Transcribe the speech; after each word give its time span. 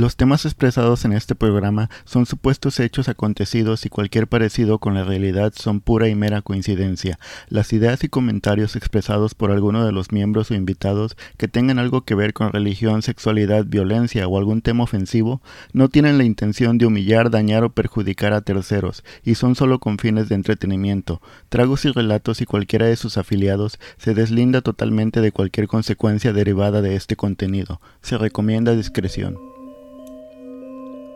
Los 0.00 0.16
temas 0.16 0.46
expresados 0.46 1.04
en 1.04 1.12
este 1.12 1.34
programa 1.34 1.90
son 2.06 2.24
supuestos 2.24 2.80
hechos 2.80 3.10
acontecidos 3.10 3.84
y 3.84 3.90
cualquier 3.90 4.28
parecido 4.28 4.78
con 4.78 4.94
la 4.94 5.04
realidad 5.04 5.52
son 5.54 5.82
pura 5.82 6.08
y 6.08 6.14
mera 6.14 6.40
coincidencia. 6.40 7.18
Las 7.50 7.74
ideas 7.74 8.02
y 8.02 8.08
comentarios 8.08 8.76
expresados 8.76 9.34
por 9.34 9.50
alguno 9.50 9.84
de 9.84 9.92
los 9.92 10.10
miembros 10.10 10.50
o 10.50 10.54
invitados 10.54 11.18
que 11.36 11.48
tengan 11.48 11.78
algo 11.78 12.06
que 12.06 12.14
ver 12.14 12.32
con 12.32 12.50
religión, 12.50 13.02
sexualidad, 13.02 13.66
violencia 13.66 14.26
o 14.26 14.38
algún 14.38 14.62
tema 14.62 14.84
ofensivo 14.84 15.42
no 15.74 15.90
tienen 15.90 16.16
la 16.16 16.24
intención 16.24 16.78
de 16.78 16.86
humillar, 16.86 17.30
dañar 17.30 17.62
o 17.62 17.74
perjudicar 17.74 18.32
a 18.32 18.40
terceros 18.40 19.04
y 19.22 19.34
son 19.34 19.54
solo 19.54 19.80
con 19.80 19.98
fines 19.98 20.30
de 20.30 20.34
entretenimiento. 20.34 21.20
Tragos 21.50 21.84
y 21.84 21.90
relatos 21.92 22.40
y 22.40 22.46
cualquiera 22.46 22.86
de 22.86 22.96
sus 22.96 23.18
afiliados 23.18 23.78
se 23.98 24.14
deslinda 24.14 24.62
totalmente 24.62 25.20
de 25.20 25.30
cualquier 25.30 25.66
consecuencia 25.68 26.32
derivada 26.32 26.80
de 26.80 26.96
este 26.96 27.16
contenido. 27.16 27.82
Se 28.00 28.16
recomienda 28.16 28.74
discreción. 28.74 29.49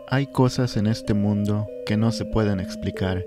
Hay 0.07 0.27
cosas 0.27 0.77
en 0.77 0.85
este 0.85 1.15
mundo 1.15 1.67
que 1.87 1.97
no 1.97 2.11
se 2.11 2.25
pueden 2.25 2.59
explicar, 2.59 3.25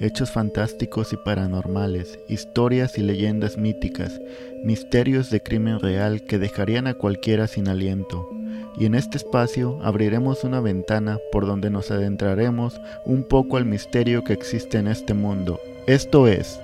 hechos 0.00 0.32
fantásticos 0.32 1.12
y 1.12 1.16
paranormales, 1.16 2.18
historias 2.28 2.98
y 2.98 3.02
leyendas 3.02 3.56
míticas, 3.56 4.20
misterios 4.64 5.30
de 5.30 5.40
crimen 5.40 5.78
real 5.78 6.22
que 6.22 6.40
dejarían 6.40 6.88
a 6.88 6.94
cualquiera 6.94 7.46
sin 7.46 7.68
aliento. 7.68 8.28
Y 8.76 8.86
en 8.86 8.96
este 8.96 9.18
espacio 9.18 9.78
abriremos 9.84 10.42
una 10.42 10.58
ventana 10.60 11.18
por 11.30 11.46
donde 11.46 11.70
nos 11.70 11.92
adentraremos 11.92 12.80
un 13.04 13.22
poco 13.22 13.56
al 13.56 13.64
misterio 13.64 14.24
que 14.24 14.32
existe 14.32 14.78
en 14.78 14.88
este 14.88 15.14
mundo. 15.14 15.60
Esto 15.86 16.26
es 16.26 16.58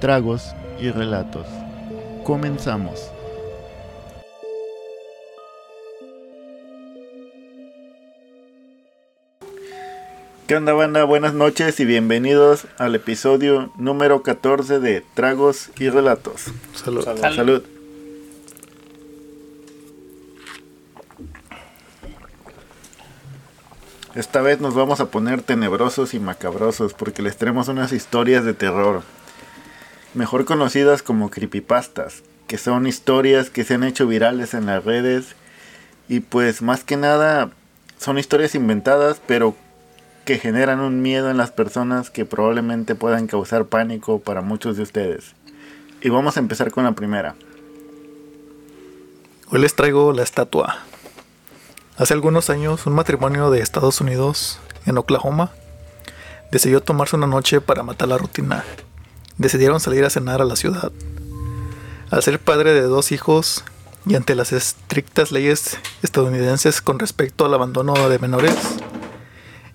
Tragos 0.00 0.54
y 0.80 0.90
Relatos. 0.90 1.46
Comenzamos. 2.24 3.19
¿Qué 10.50 10.56
onda 10.56 10.72
banda? 10.72 11.04
Buenas 11.04 11.32
noches 11.32 11.78
y 11.78 11.84
bienvenidos 11.84 12.66
al 12.76 12.96
episodio 12.96 13.72
número 13.76 14.24
14 14.24 14.80
de 14.80 15.04
Tragos 15.14 15.70
y 15.78 15.90
Relatos. 15.90 16.46
Salud. 16.74 17.04
Salud. 17.04 17.62
Esta 24.16 24.40
vez 24.40 24.60
nos 24.60 24.74
vamos 24.74 24.98
a 24.98 25.12
poner 25.12 25.40
tenebrosos 25.42 26.14
y 26.14 26.18
macabrosos 26.18 26.94
porque 26.94 27.22
les 27.22 27.36
traemos 27.36 27.68
unas 27.68 27.92
historias 27.92 28.44
de 28.44 28.52
terror, 28.52 29.04
mejor 30.14 30.46
conocidas 30.46 31.04
como 31.04 31.30
creepypastas, 31.30 32.24
que 32.48 32.58
son 32.58 32.88
historias 32.88 33.50
que 33.50 33.62
se 33.62 33.74
han 33.74 33.84
hecho 33.84 34.08
virales 34.08 34.54
en 34.54 34.66
las 34.66 34.84
redes 34.84 35.36
y 36.08 36.18
pues 36.18 36.60
más 36.60 36.82
que 36.82 36.96
nada 36.96 37.52
son 37.98 38.18
historias 38.18 38.56
inventadas 38.56 39.22
pero 39.28 39.54
que 40.30 40.38
generan 40.38 40.78
un 40.78 41.02
miedo 41.02 41.28
en 41.28 41.36
las 41.36 41.50
personas 41.50 42.08
que 42.08 42.24
probablemente 42.24 42.94
puedan 42.94 43.26
causar 43.26 43.64
pánico 43.64 44.20
para 44.20 44.42
muchos 44.42 44.76
de 44.76 44.84
ustedes. 44.84 45.34
Y 46.02 46.08
vamos 46.08 46.36
a 46.36 46.38
empezar 46.38 46.70
con 46.70 46.84
la 46.84 46.92
primera. 46.92 47.34
Hoy 49.48 49.58
les 49.58 49.74
traigo 49.74 50.12
la 50.12 50.22
estatua. 50.22 50.84
Hace 51.96 52.14
algunos 52.14 52.48
años, 52.48 52.86
un 52.86 52.92
matrimonio 52.92 53.50
de 53.50 53.60
Estados 53.60 54.00
Unidos, 54.00 54.60
en 54.86 54.98
Oklahoma, 54.98 55.50
decidió 56.52 56.80
tomarse 56.80 57.16
una 57.16 57.26
noche 57.26 57.60
para 57.60 57.82
matar 57.82 58.06
la 58.06 58.16
rutina. 58.16 58.64
Decidieron 59.36 59.80
salir 59.80 60.04
a 60.04 60.10
cenar 60.10 60.40
a 60.40 60.44
la 60.44 60.54
ciudad. 60.54 60.92
Al 62.12 62.22
ser 62.22 62.38
padre 62.38 62.72
de 62.72 62.82
dos 62.82 63.10
hijos 63.10 63.64
y 64.06 64.14
ante 64.14 64.36
las 64.36 64.52
estrictas 64.52 65.32
leyes 65.32 65.76
estadounidenses 66.04 66.80
con 66.82 67.00
respecto 67.00 67.46
al 67.46 67.54
abandono 67.54 68.08
de 68.08 68.20
menores, 68.20 68.54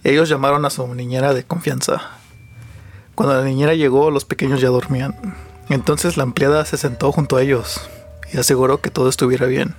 ellos 0.05 0.29
llamaron 0.29 0.65
a 0.65 0.69
su 0.69 0.87
niñera 0.93 1.33
de 1.33 1.43
confianza. 1.43 2.11
Cuando 3.15 3.35
la 3.35 3.43
niñera 3.43 3.73
llegó, 3.73 4.11
los 4.11 4.23
pequeños 4.23 4.61
ya 4.61 4.69
dormían. 4.69 5.15
Entonces 5.67 6.15
la 6.15 6.23
empleada 6.23 6.63
se 6.65 6.77
sentó 6.77 7.11
junto 7.11 7.37
a 7.37 7.41
ellos 7.41 7.81
y 8.31 8.37
aseguró 8.37 8.81
que 8.81 8.91
todo 8.91 9.09
estuviera 9.09 9.47
bien. 9.47 9.73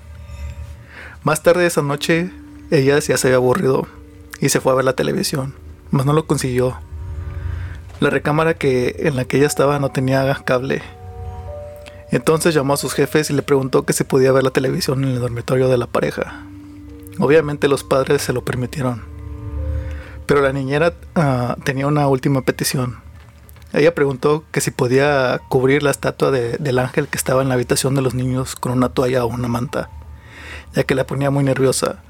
Más 1.23 1.45
tarde 1.45 1.67
esa 1.67 1.81
noche, 1.81 2.33
ella 2.73 2.99
ya 2.99 3.17
se 3.17 3.28
había 3.28 3.37
aburrido 3.37 3.87
y 4.41 4.49
se 4.49 4.61
fue 4.61 4.73
a 4.73 4.75
ver 4.75 4.84
la 4.84 4.95
televisión, 4.95 5.55
mas 5.93 6.06
no 6.06 6.12
lo 6.12 6.27
consiguió. 6.27 6.77
La 8.00 8.11
recámara 8.11 8.55
que 8.55 8.97
en 8.99 9.15
la 9.15 9.27
que 9.27 9.37
ella 9.37 9.47
estaba 9.47 9.79
no 9.79 9.91
tenía 9.91 10.34
cable. 10.45 10.83
Entonces 12.11 12.53
llamó 12.53 12.75
a 12.75 12.79
sus 12.79 12.95
jefes 12.95 13.31
y 13.31 13.33
le 13.33 13.43
preguntó 13.43 13.84
que 13.84 13.93
se 13.93 14.05
podía 14.05 14.33
ver 14.33 14.43
la 14.43 14.50
televisión 14.50 15.05
en 15.05 15.11
el 15.11 15.21
dormitorio 15.21 15.69
de 15.69 15.79
la 15.79 15.87
pareja. 15.87 16.43
Obviamente 17.21 17.69
los 17.69 17.84
padres 17.84 18.23
se 18.23 18.33
lo 18.33 18.45
permitieron. 18.45 19.16
Pero 20.26 20.42
la 20.42 20.53
niñera 20.53 20.92
uh, 21.16 21.60
tenía 21.62 21.87
una 21.87 22.09
última 22.09 22.42
petición. 22.42 22.98
Ella 23.72 23.94
preguntó 23.94 24.44
que 24.53 24.60
si 24.60 24.70
podía 24.70 25.41
cubrir 25.48 25.82
la 25.82 25.91
estatua 25.91 26.31
de, 26.31 26.56
del 26.59 26.78
ángel 26.78 27.09
que 27.09 27.19
estaba 27.19 27.42
en 27.42 27.48
la 27.48 27.54
habitación 27.54 27.94
de 27.94 28.03
los 28.03 28.14
niños 28.14 28.56
con 28.56 28.72
una 28.72 28.88
toalla 28.88 29.25
o 29.25 29.28
una 29.28 29.48
manta, 29.48 29.91
ya 30.75 30.84
que 30.84 30.94
la 30.94 31.06
ponía 31.06 31.31
muy 31.31 31.44
nerviosa. 31.44 32.03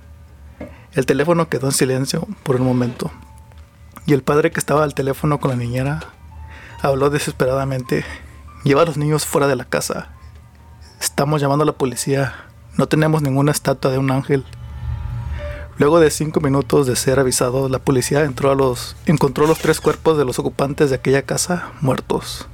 El 0.93 1.07
teléfono 1.07 1.49
quedó 1.49 1.67
en 1.67 1.73
silencio 1.73 2.27
por 2.43 2.57
un 2.57 2.67
momento, 2.67 3.11
y 4.07 4.13
el 4.13 4.23
padre 4.23 4.51
que 4.53 4.61
estaba 4.61 4.85
al 4.85 4.95
teléfono 4.95 5.41
con 5.41 5.51
la 5.51 5.57
niñera 5.57 6.01
habló 6.81 7.11
desesperadamente. 7.11 8.05
Lleva 8.65 8.83
a 8.83 8.87
los 8.87 8.97
niños 8.97 9.27
fuera 9.27 9.47
de 9.47 9.57
la 9.57 9.65
casa. 9.65 10.09
Estamos 11.01 11.41
llamando 11.41 11.65
a 11.65 11.67
la 11.67 11.73
policía. 11.73 12.35
No 12.77 12.87
tenemos 12.87 13.23
ninguna 13.23 13.53
estatua 13.53 13.91
de 13.91 13.99
un 13.99 14.11
ángel. 14.11 14.45
Luego 15.79 16.01
de 16.01 16.11
cinco 16.11 16.41
minutos 16.41 16.87
de 16.87 16.97
ser 16.97 17.21
avisado, 17.21 17.69
la 17.69 17.79
policía 17.79 18.25
entró 18.25 18.51
a 18.51 18.55
los, 18.55 18.97
encontró 19.05 19.47
los 19.47 19.59
tres 19.59 19.79
cuerpos 19.79 20.17
de 20.17 20.25
los 20.25 20.39
ocupantes 20.39 20.89
de 20.89 20.97
aquella 20.97 21.23
casa 21.23 21.73
muertos. 21.83 22.49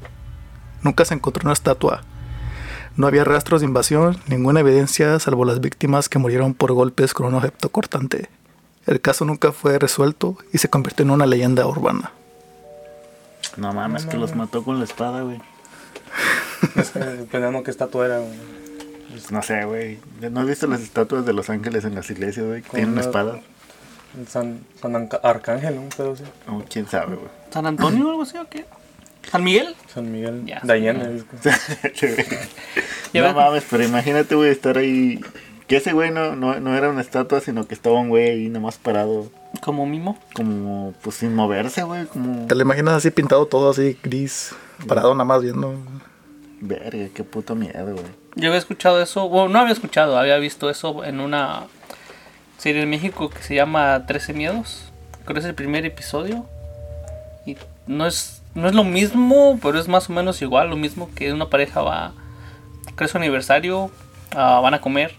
Nunca 0.82 1.04
se 1.04 1.14
encontró 1.14 1.42
una 1.44 1.52
estatua. 1.52 2.02
No 2.96 3.06
había 3.06 3.22
rastros 3.22 3.60
de 3.60 3.68
invasión, 3.68 4.18
ninguna 4.26 4.60
evidencia 4.60 5.20
salvo 5.20 5.44
las 5.44 5.60
víctimas 5.60 6.08
que 6.08 6.18
murieron 6.18 6.52
por 6.52 6.72
golpes 6.72 7.14
con 7.14 7.26
un 7.26 7.34
objeto 7.34 7.68
cortante. 7.68 8.28
El 8.86 9.00
caso 9.00 9.24
nunca 9.24 9.52
fue 9.52 9.78
resuelto 9.78 10.36
y 10.52 10.58
se 10.58 10.68
convirtió 10.68 11.04
en 11.04 11.12
una 11.12 11.26
leyenda 11.26 11.64
urbana. 11.64 12.10
No 13.56 13.72
mames, 13.72 14.04
que 14.04 14.16
los 14.16 14.34
mató 14.34 14.64
con 14.64 14.78
la 14.78 14.84
espada, 14.84 15.22
güey. 15.22 15.40
Dependiendo 16.94 17.62
qué 17.62 17.70
estatua 17.70 18.06
era, 18.06 18.18
güey. 18.18 18.61
Pues 19.12 19.30
no 19.30 19.42
sé, 19.42 19.64
güey. 19.66 19.98
¿No 20.30 20.40
has 20.40 20.46
visto 20.46 20.66
las 20.66 20.80
estatuas 20.80 21.26
de 21.26 21.34
los 21.34 21.50
ángeles 21.50 21.84
en 21.84 21.94
las 21.94 22.10
iglesias, 22.10 22.46
güey? 22.46 22.62
Que 22.62 22.70
tienen 22.70 22.92
una 22.92 23.02
espada. 23.02 23.40
San, 24.26 24.60
San 24.80 25.08
Arcángel, 25.22 25.76
¿no? 25.76 25.88
Pero 25.94 26.16
sí. 26.16 26.24
Oh, 26.48 26.62
quién 26.68 26.86
sabe, 26.86 27.16
güey. 27.16 27.28
¿San 27.50 27.66
Antonio 27.66 28.06
o 28.06 28.10
algo 28.10 28.22
así 28.22 28.38
o 28.38 28.48
qué? 28.48 28.64
¿San 29.30 29.44
Miguel? 29.44 29.76
San 29.92 30.10
Miguel. 30.10 30.46
Ya, 30.46 30.60
Dayana. 30.64 31.10
no 33.14 33.34
mames, 33.34 33.64
pero 33.70 33.84
imagínate, 33.84 34.34
güey, 34.34 34.50
estar 34.50 34.78
ahí. 34.78 35.20
Que 35.66 35.76
ese 35.76 35.92
güey 35.92 36.10
no, 36.10 36.34
no, 36.34 36.58
no 36.58 36.76
era 36.76 36.88
una 36.88 37.02
estatua, 37.02 37.40
sino 37.40 37.66
que 37.66 37.74
estaba 37.74 38.00
un 38.00 38.08
güey 38.08 38.30
ahí 38.30 38.48
nomás 38.48 38.78
parado. 38.78 39.30
¿Como 39.62 39.86
mimo? 39.86 40.18
Como, 40.34 40.94
pues 41.02 41.16
sin 41.16 41.34
moverse, 41.34 41.82
güey. 41.82 42.06
Como... 42.06 42.46
¿Te 42.46 42.54
lo 42.54 42.62
imaginas 42.62 42.94
así 42.94 43.10
pintado 43.10 43.46
todo 43.46 43.70
así 43.70 43.98
gris? 44.02 44.54
Parado 44.86 45.14
nada 45.14 45.24
más 45.24 45.42
viendo. 45.42 45.74
Verga, 46.64 47.08
qué 47.12 47.24
puto 47.24 47.56
miedo, 47.56 47.92
güey. 47.92 48.06
Yo 48.36 48.46
había 48.46 48.58
escuchado 48.60 49.02
eso, 49.02 49.28
bueno, 49.28 49.48
no 49.48 49.58
había 49.58 49.72
escuchado, 49.72 50.16
había 50.16 50.36
visto 50.36 50.70
eso 50.70 51.02
en 51.02 51.18
una 51.18 51.64
serie 52.56 52.82
en 52.82 52.88
México 52.88 53.30
que 53.30 53.42
se 53.42 53.56
llama 53.56 54.06
13 54.06 54.32
Miedos. 54.32 54.92
Creo 55.24 55.34
que 55.34 55.40
es 55.40 55.46
el 55.46 55.56
primer 55.56 55.84
episodio. 55.84 56.46
Y 57.44 57.56
no 57.88 58.06
es, 58.06 58.42
no 58.54 58.68
es 58.68 58.76
lo 58.76 58.84
mismo, 58.84 59.58
pero 59.60 59.76
es 59.80 59.88
más 59.88 60.08
o 60.08 60.12
menos 60.12 60.40
igual, 60.40 60.70
lo 60.70 60.76
mismo 60.76 61.10
que 61.16 61.32
una 61.32 61.50
pareja 61.50 61.82
va, 61.82 62.12
cree 62.94 63.08
su 63.08 63.18
aniversario, 63.18 63.86
uh, 63.86 64.62
van 64.62 64.74
a 64.74 64.80
comer. 64.80 65.16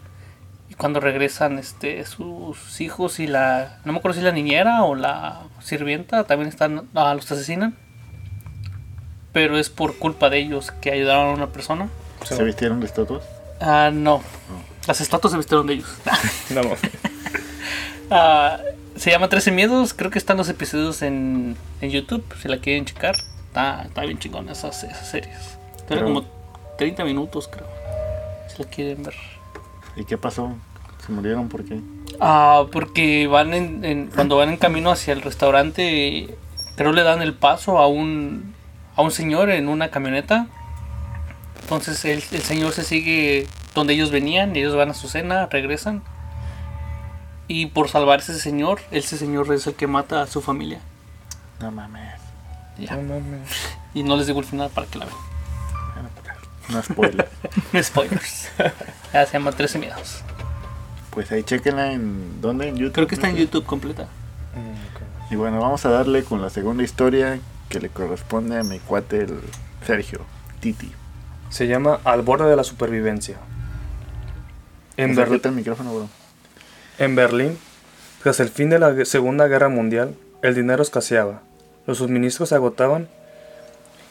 Y 0.70 0.76
cuando 0.76 1.02
regresan 1.02 1.60
este, 1.60 2.06
sus 2.06 2.80
hijos 2.80 3.20
y 3.20 3.28
la, 3.28 3.82
no 3.84 3.92
me 3.92 4.00
acuerdo 4.00 4.18
si 4.18 4.24
la 4.24 4.32
niñera 4.32 4.84
o 4.84 4.96
la 4.96 5.42
sirvienta, 5.60 6.24
también 6.24 6.48
están, 6.48 6.78
uh, 6.78 7.14
los 7.16 7.30
asesinan. 7.30 7.83
Pero 9.34 9.58
es 9.58 9.70
por 9.70 9.98
culpa 9.98 10.30
de 10.30 10.40
ellos 10.40 10.72
que 10.72 10.92
ayudaron 10.92 11.30
a 11.30 11.34
una 11.34 11.48
persona. 11.48 11.90
¿Se 12.24 12.42
vistieron 12.44 12.80
de 12.80 12.86
estatuas? 12.86 13.24
Ah, 13.60 13.90
no. 13.92 14.22
Las 14.88 15.02
estatuas 15.02 15.32
se 15.32 15.38
vistieron 15.38 15.68
de 15.68 15.74
ellos. 15.74 15.90
no. 16.50 16.62
Ah, 18.16 18.60
se 18.96 19.10
llama 19.10 19.28
13 19.28 19.50
Miedos. 19.52 19.96
Creo 19.96 20.12
que 20.12 20.20
están 20.20 20.38
los 20.38 20.48
episodios 20.48 21.02
en, 21.02 21.58
en 21.82 21.90
YouTube. 21.90 22.24
Si 22.40 22.48
la 22.48 22.60
quieren 22.60 22.86
checar. 22.86 23.16
Está, 23.48 23.84
está 23.84 24.02
bien 24.02 24.20
chingón 24.20 24.50
esas, 24.50 24.84
esas 24.84 25.10
series. 25.10 25.58
Tiene 25.88 26.04
como 26.04 26.24
30 26.78 27.04
minutos, 27.06 27.48
creo. 27.48 27.66
Si 28.50 28.62
la 28.62 28.70
quieren 28.70 29.02
ver. 29.02 29.16
¿Y 29.96 30.06
qué 30.06 30.18
pasó? 30.18 30.54
¿Se 31.04 31.12
murieron 31.12 31.50
por 31.50 31.66
qué? 31.66 31.80
Ah, 32.20 32.66
porque 32.72 33.28
van 33.28 33.54
en, 33.54 33.84
en, 33.84 34.08
cuando 34.08 34.38
van 34.38 34.50
en 34.50 34.58
camino 34.58 34.92
hacia 34.92 35.14
el 35.14 35.22
restaurante, 35.22 36.38
creo 36.76 36.92
le 36.92 37.04
dan 37.04 37.22
el 37.22 37.34
paso 37.34 37.80
a 37.80 37.88
un, 37.88 38.54
a 38.96 39.02
un 39.02 39.12
señor 39.12 39.50
en 39.50 39.68
una 39.68 39.90
camioneta 39.90 40.48
entonces 41.64 42.04
el, 42.06 42.24
el, 42.32 42.44
señor 42.44 42.74
se 42.74 42.84
sigue 42.84 43.48
donde 43.74 43.94
ellos 43.94 44.12
venían, 44.12 44.56
ellos 44.56 44.76
van 44.76 44.92
a 44.92 44.94
su 44.94 45.08
cena, 45.08 45.48
regresan. 45.48 46.04
Y 47.48 47.68
por 47.68 47.90
salvar 47.90 48.20
a 48.20 48.22
ese 48.22 48.38
señor, 48.40 48.82
ese 48.92 49.18
señor 49.18 49.52
es 49.54 49.66
el 49.66 49.74
que 49.74 49.88
mata 49.88 50.22
a 50.22 50.28
su 50.28 50.42
familia. 50.42 50.80
No 51.60 51.72
mames. 51.72 52.20
Ya. 52.78 52.96
No 52.96 53.20
mames. 53.20 53.50
Y 53.94 54.04
no 54.04 54.18
les 54.18 54.28
digo 54.28 54.40
el 54.40 54.46
final 54.46 54.70
para 54.70 54.88
que 54.88 55.00
la 55.00 55.06
vean. 55.06 55.18
Pues, 56.66 56.76
No 56.76 56.84
spoiler. 56.84 57.30
No 57.72 57.84
spoilers. 57.84 58.50
Ya 59.14 59.26
se 59.26 59.34
llama 59.34 59.52
13 59.52 59.80
miedos. 59.80 60.22
pues 61.12 61.32
ahí 61.32 61.44
chequenla 61.44 61.94
en. 61.94 62.42
¿Dónde? 62.42 62.68
En 62.68 62.76
YouTube. 62.76 62.94
Creo 62.94 63.08
que 63.08 63.16
está 63.16 63.30
en. 63.30 63.38
YouTube 63.38 63.66
completa. 63.66 64.04
Mm. 64.04 65.34
Y 65.34 65.38
bueno, 65.38 65.60
vamos 65.60 65.86
a 65.86 65.90
darle 65.90 66.24
con 66.24 66.42
la 66.42 66.50
segunda 66.50 66.84
historia 66.84 67.40
que 67.70 67.80
le 67.80 67.90
corresponde 67.90 68.58
a 68.58 68.64
mi 68.64 68.80
cuate, 68.80 69.22
el 69.22 69.40
Sergio. 69.86 70.22
Titi. 70.60 70.92
Se 71.50 71.68
llama 71.68 72.00
Al 72.04 72.22
borde 72.22 72.50
de 72.50 72.56
la 72.56 72.64
supervivencia. 72.64 73.38
En, 74.98 75.16
Berlín, 75.16 75.24
Acércate 75.24 75.50
el 75.50 75.56
micrófono, 75.56 75.94
bro. 75.96 76.10
en 77.00 77.16
Berlín, 77.16 77.58
tras 78.22 78.40
el 78.40 78.50
fin 78.50 78.70
de 78.70 78.80
la 78.80 79.06
Segunda 79.06 79.48
Guerra 79.48 79.70
Mundial, 79.70 80.16
el 80.42 80.56
dinero 80.56 80.84
escaseaba, 80.84 81.42
los 81.88 81.98
suministros 81.98 82.50
se 82.50 82.56
agotaban 82.56 83.08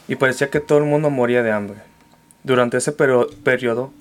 y 0.09 0.17
parecía 0.17 0.51
que 0.51 0.61
todo 0.61 0.79
el 0.79 0.85
mundo 0.85 1.09
moría 1.11 1.43
de 1.43 1.53
hambre. 1.53 1.79
Durante 2.43 2.79
ese 2.79 2.93
periodo, 2.93 3.93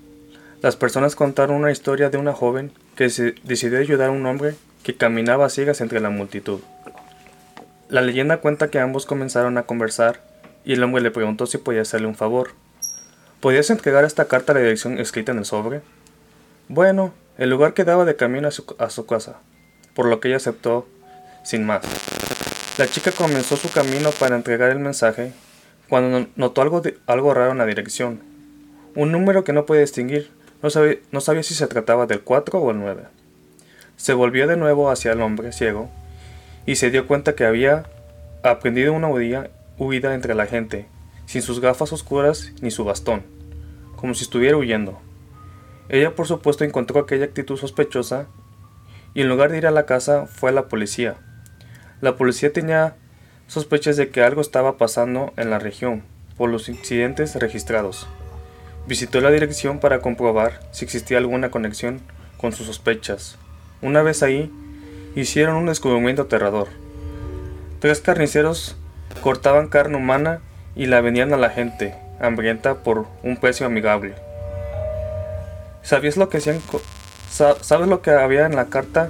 las 0.61 0.75
personas 0.75 1.15
contaron 1.15 1.55
una 1.55 1.71
historia 1.71 2.09
de 2.09 2.17
una 2.17 2.33
joven 2.33 2.71
que 2.95 3.09
se 3.09 3.35
decidió 3.43 3.79
ayudar 3.79 4.09
a 4.09 4.11
un 4.11 4.25
hombre 4.25 4.55
que 4.83 4.95
caminaba 4.95 5.45
a 5.45 5.49
ciegas 5.49 5.81
entre 5.81 5.99
la 5.99 6.09
multitud. 6.09 6.59
La 7.91 8.01
leyenda 8.01 8.37
cuenta 8.37 8.69
que 8.69 8.79
ambos 8.79 9.05
comenzaron 9.05 9.57
a 9.57 9.63
conversar 9.63 10.21
y 10.63 10.71
el 10.73 10.83
hombre 10.83 11.01
le 11.01 11.11
preguntó 11.11 11.45
si 11.45 11.57
podía 11.57 11.81
hacerle 11.81 12.07
un 12.07 12.15
favor. 12.15 12.51
¿Podías 13.41 13.69
entregar 13.69 14.05
esta 14.05 14.25
carta 14.29 14.53
a 14.53 14.55
la 14.55 14.61
dirección 14.61 14.97
escrita 14.97 15.33
en 15.33 15.39
el 15.39 15.45
sobre? 15.45 15.81
Bueno, 16.69 17.13
el 17.37 17.49
lugar 17.49 17.73
quedaba 17.73 18.05
de 18.05 18.15
camino 18.15 18.47
a 18.47 18.51
su, 18.51 18.63
a 18.79 18.89
su 18.89 19.05
casa, 19.05 19.39
por 19.93 20.05
lo 20.05 20.21
que 20.21 20.29
ella 20.29 20.37
aceptó 20.37 20.87
sin 21.43 21.65
más. 21.65 21.81
La 22.77 22.87
chica 22.87 23.11
comenzó 23.11 23.57
su 23.57 23.69
camino 23.69 24.11
para 24.11 24.37
entregar 24.37 24.69
el 24.71 24.79
mensaje 24.79 25.33
cuando 25.89 26.17
no- 26.21 26.27
notó 26.37 26.61
algo, 26.61 26.79
de- 26.79 26.97
algo 27.07 27.33
raro 27.33 27.51
en 27.51 27.57
la 27.57 27.65
dirección. 27.65 28.21
Un 28.95 29.11
número 29.11 29.43
que 29.43 29.51
no 29.51 29.65
podía 29.65 29.81
distinguir, 29.81 30.31
no 30.63 30.69
sabía, 30.69 30.95
no 31.11 31.19
sabía 31.19 31.43
si 31.43 31.55
se 31.55 31.67
trataba 31.67 32.05
del 32.05 32.21
4 32.21 32.59
o 32.59 32.71
el 32.71 32.79
9. 32.79 33.03
Se 33.97 34.13
volvió 34.13 34.47
de 34.47 34.55
nuevo 34.55 34.89
hacia 34.89 35.11
el 35.11 35.21
hombre 35.21 35.51
ciego 35.51 35.89
y 36.65 36.75
se 36.75 36.91
dio 36.91 37.07
cuenta 37.07 37.35
que 37.35 37.45
había 37.45 37.85
aprendido 38.43 38.93
una 38.93 39.07
huida, 39.07 40.13
entre 40.13 40.35
la 40.35 40.45
gente, 40.45 40.87
sin 41.25 41.41
sus 41.41 41.59
gafas 41.59 41.91
oscuras 41.93 42.51
ni 42.61 42.71
su 42.71 42.83
bastón, 42.83 43.23
como 43.95 44.13
si 44.13 44.23
estuviera 44.23 44.57
huyendo. 44.57 44.99
Ella 45.89 46.15
por 46.15 46.27
supuesto 46.27 46.63
encontró 46.63 46.99
aquella 46.99 47.25
actitud 47.25 47.57
sospechosa 47.57 48.27
y 49.13 49.21
en 49.21 49.29
lugar 49.29 49.51
de 49.51 49.57
ir 49.57 49.67
a 49.67 49.71
la 49.71 49.85
casa 49.85 50.25
fue 50.27 50.51
a 50.51 50.53
la 50.53 50.67
policía. 50.67 51.15
La 51.99 52.15
policía 52.15 52.53
tenía 52.53 52.95
sospechas 53.47 53.97
de 53.97 54.09
que 54.09 54.23
algo 54.23 54.41
estaba 54.41 54.77
pasando 54.77 55.33
en 55.35 55.49
la 55.49 55.59
región 55.59 56.03
por 56.37 56.49
los 56.49 56.69
incidentes 56.69 57.35
registrados. 57.35 58.07
Visitó 58.87 59.21
la 59.21 59.29
dirección 59.29 59.79
para 59.79 59.99
comprobar 59.99 60.59
si 60.71 60.85
existía 60.85 61.17
alguna 61.17 61.51
conexión 61.51 62.01
con 62.37 62.53
sus 62.53 62.67
sospechas. 62.67 63.37
Una 63.81 64.01
vez 64.01 64.23
ahí, 64.23 64.51
hicieron 65.15 65.55
un 65.55 65.65
descubrimiento 65.67 66.23
aterrador. 66.23 66.67
Tres 67.79 68.01
carniceros 68.01 68.75
cortaban 69.23 69.67
carne 69.67 69.97
humana 69.97 70.39
y 70.75 70.85
la 70.85 71.01
vendían 71.01 71.33
a 71.33 71.37
la 71.37 71.49
gente, 71.49 71.95
hambrienta 72.19 72.83
por 72.83 73.07
un 73.23 73.37
precio 73.37 73.65
amigable. 73.65 74.15
¿Sabías 75.83 76.17
lo 76.17 76.29
que 76.29 76.37
hacían? 76.37 76.61
¿Sabes 77.29 77.87
lo 77.87 78.01
que 78.01 78.11
había 78.11 78.45
en 78.45 78.55
la 78.55 78.65
carta 78.65 79.09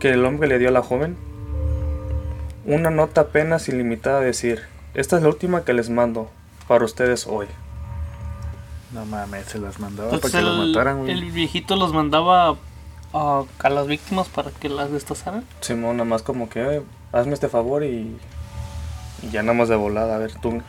que 0.00 0.10
el 0.10 0.24
hombre 0.24 0.48
le 0.48 0.58
dio 0.58 0.68
a 0.68 0.72
la 0.72 0.82
joven? 0.82 1.16
Una 2.64 2.90
nota 2.90 3.22
apenas 3.22 3.68
ilimitada 3.68 4.18
a 4.18 4.22
decir, 4.22 4.62
esta 4.94 5.16
es 5.16 5.22
la 5.22 5.28
última 5.30 5.64
que 5.64 5.72
les 5.72 5.90
mando 5.90 6.30
para 6.68 6.84
ustedes 6.84 7.26
hoy. 7.26 7.46
No 8.92 9.06
mames, 9.06 9.46
se 9.46 9.58
las 9.58 9.80
mandaba 9.80 10.10
Entonces 10.12 10.30
para 10.30 10.42
que 10.42 10.48
el, 10.50 10.58
lo 10.58 10.66
mataran, 10.66 10.98
güey. 11.00 11.10
el 11.10 11.30
viejito 11.32 11.76
los 11.76 11.92
mandaba 11.94 12.56
a, 13.12 13.44
a 13.58 13.68
las 13.70 13.86
víctimas 13.86 14.28
para 14.28 14.50
que 14.50 14.68
las 14.68 14.90
destazaran. 14.90 15.44
Simón, 15.60 15.96
nada 15.98 16.08
más 16.08 16.22
como 16.22 16.48
que, 16.48 16.60
"Eh, 16.76 16.82
hazme 17.12 17.34
este 17.34 17.48
favor 17.48 17.84
y, 17.84 18.16
y 19.22 19.30
ya 19.30 19.42
nada 19.42 19.54
más 19.54 19.68
de 19.68 19.76
volada, 19.76 20.14
a 20.16 20.18
ver, 20.18 20.32
tú. 20.34 20.62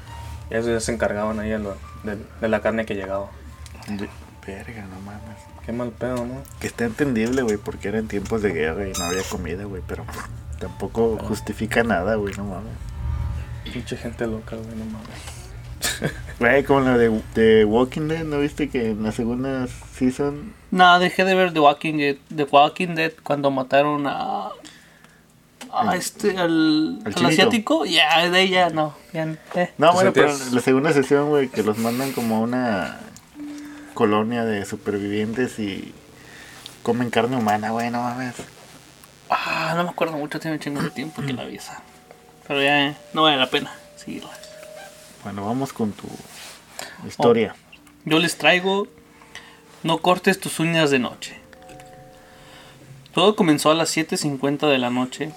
Y 0.51 0.55
eso 0.55 0.69
ya 0.71 0.79
se 0.79 0.93
encargaban 0.93 1.39
ahí 1.39 1.49
de, 1.49 1.59
lo- 1.59 1.77
de- 2.03 2.17
de 2.41 2.47
la 2.47 2.61
carne 2.61 2.85
que 2.85 2.95
llegaba. 2.95 3.29
De- 3.87 4.09
Verga, 4.45 4.85
no 4.87 4.99
mames. 4.99 5.37
Qué 5.65 5.71
mal 5.71 5.91
pedo, 5.91 6.25
¿no? 6.25 6.41
Que 6.59 6.67
está 6.67 6.83
entendible, 6.83 7.41
güey, 7.43 7.55
porque 7.55 7.87
eran 7.87 8.09
tiempos 8.09 8.41
de 8.41 8.51
guerra 8.51 8.85
y 8.89 8.91
no 8.99 9.05
había 9.05 9.23
comida, 9.23 9.63
güey, 9.63 9.81
pero 9.87 10.03
tampoco 10.59 11.17
justifica 11.17 11.83
nada, 11.83 12.15
güey, 12.15 12.33
no 12.35 12.43
mames. 12.43 12.73
Pinche 13.71 13.95
gente 13.95 14.27
loca, 14.27 14.57
güey, 14.57 14.75
no 14.75 14.83
mames. 14.83 15.42
Güey, 16.39 16.63
como 16.63 16.81
la 16.81 16.97
de, 16.97 17.21
de 17.35 17.65
Walking 17.65 18.07
Dead, 18.07 18.23
¿no 18.23 18.39
viste 18.39 18.69
que 18.69 18.91
en 18.91 19.03
la 19.03 19.11
segunda 19.11 19.67
season 19.97 20.53
Nada, 20.71 20.99
dejé 20.99 21.23
de 21.25 21.35
ver 21.35 21.53
The 21.53 21.59
Walking 21.59 21.97
Dead, 21.97 22.15
The 22.35 22.43
Walking 22.45 22.95
Dead 22.95 23.11
cuando 23.23 23.51
mataron 23.51 24.07
a. 24.07 24.49
A 25.71 25.93
El- 25.93 25.99
este, 25.99 26.37
al, 26.37 26.99
el 27.05 27.13
al 27.15 27.25
asiático. 27.25 27.85
Ya, 27.85 28.29
de 28.29 28.41
ella 28.41 28.69
no. 28.69 28.95
Ya, 29.13 29.23
eh. 29.55 29.73
No, 29.77 29.89
¿Te 29.89 29.93
bueno, 29.95 30.13
pero 30.13 30.29
sentías- 30.29 30.47
en 30.49 30.55
la 30.55 30.61
segunda 30.61 30.93
sesión, 30.93 31.29
güey, 31.29 31.47
que 31.49 31.63
los 31.63 31.77
mandan 31.77 32.11
como 32.11 32.37
a 32.37 32.39
una 32.41 32.99
colonia 33.93 34.43
de 34.45 34.65
supervivientes 34.65 35.57
y 35.59 35.93
comen 36.83 37.09
carne 37.09 37.37
humana, 37.37 37.69
güey, 37.71 37.89
no 37.89 38.01
mames. 38.01 38.35
Ah, 39.29 39.73
no 39.75 39.83
me 39.83 39.89
acuerdo 39.89 40.17
mucho, 40.17 40.39
tiene 40.39 40.57
un 40.57 40.61
chingo 40.61 40.81
de 40.81 40.89
tiempo 40.91 41.21
que 41.23 41.33
la 41.33 41.43
vi 41.45 41.55
esa. 41.55 41.81
Pero 42.47 42.61
ya 42.61 42.87
eh, 42.89 42.95
no 43.13 43.23
vale 43.23 43.37
la 43.37 43.49
pena 43.49 43.71
seguirla. 43.95 44.29
Bueno, 45.23 45.45
vamos 45.45 45.71
con 45.71 45.91
tu 45.93 46.07
historia. 47.07 47.55
Yo 48.05 48.19
les 48.19 48.37
traigo 48.37 48.87
No 49.81 49.99
cortes 49.99 50.39
tus 50.39 50.59
uñas 50.59 50.91
de 50.91 50.99
noche. 50.99 51.39
Todo 53.13 53.35
comenzó 53.35 53.71
a 53.71 53.75
las 53.75 53.95
7.50 53.95 54.69
de 54.69 54.77
la 54.77 54.89
noche. 54.89 55.31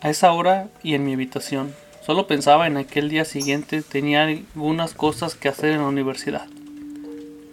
A 0.00 0.10
esa 0.10 0.32
hora 0.32 0.68
y 0.82 0.94
en 0.94 1.04
mi 1.04 1.14
habitación. 1.14 1.74
Solo 2.04 2.26
pensaba 2.26 2.66
en 2.66 2.76
aquel 2.76 3.08
día 3.08 3.24
siguiente. 3.24 3.82
Tenía 3.82 4.24
algunas 4.24 4.94
cosas 4.94 5.36
que 5.36 5.48
hacer 5.48 5.70
en 5.70 5.82
la 5.82 5.88
universidad. 5.88 6.48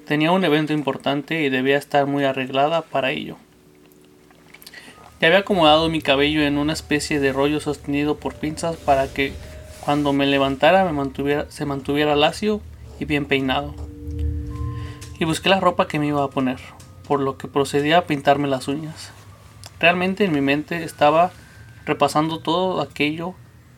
Tenía 0.07 0.31
un 0.31 0.44
evento 0.44 0.74
importante 0.74 1.42
y 1.42 1.50
debía 1.50 1.77
estar 1.77 2.07
muy 2.07 2.24
arreglada 2.24 2.81
para 2.81 3.12
ello. 3.12 3.38
Ya 5.21 5.27
había 5.27 5.39
acomodado 5.39 5.89
mi 5.89 6.01
cabello 6.01 6.42
en 6.42 6.57
una 6.57 6.74
especie 6.74 7.19
de 7.19 7.31
rollo 7.31 7.59
sostenido 7.59 8.18
por 8.18 8.33
pinzas 8.33 8.78
para 8.78 9.14
que 9.14 9.33
cuando 9.83 10.14
me 10.14 10.26
levantara 10.26 10.92
se 11.50 11.66
mantuviera 11.66 12.16
lacio 12.16 12.62
y 13.00 13.06
bien 13.06 13.26
peinado. 13.26 13.74
Y 15.19 15.26
busqué 15.26 15.50
la 15.50 15.59
ropa 15.59 15.88
que 15.88 16.00
me 16.00 16.07
iba 16.07 16.24
a 16.24 16.30
poner, 16.30 16.59
por 17.07 17.19
lo 17.19 17.38
que 17.38 17.48
procedí 17.48 17.92
a 17.92 18.06
pintarme 18.06 18.48
las 18.48 18.68
uñas. 18.68 19.12
Realmente 19.80 20.26
en 20.26 20.33
mi 20.33 20.42
mente 20.42 20.83
estaba 20.83 21.31
repasando 21.86 22.40
todo 22.40 22.81
aquello 22.81 23.33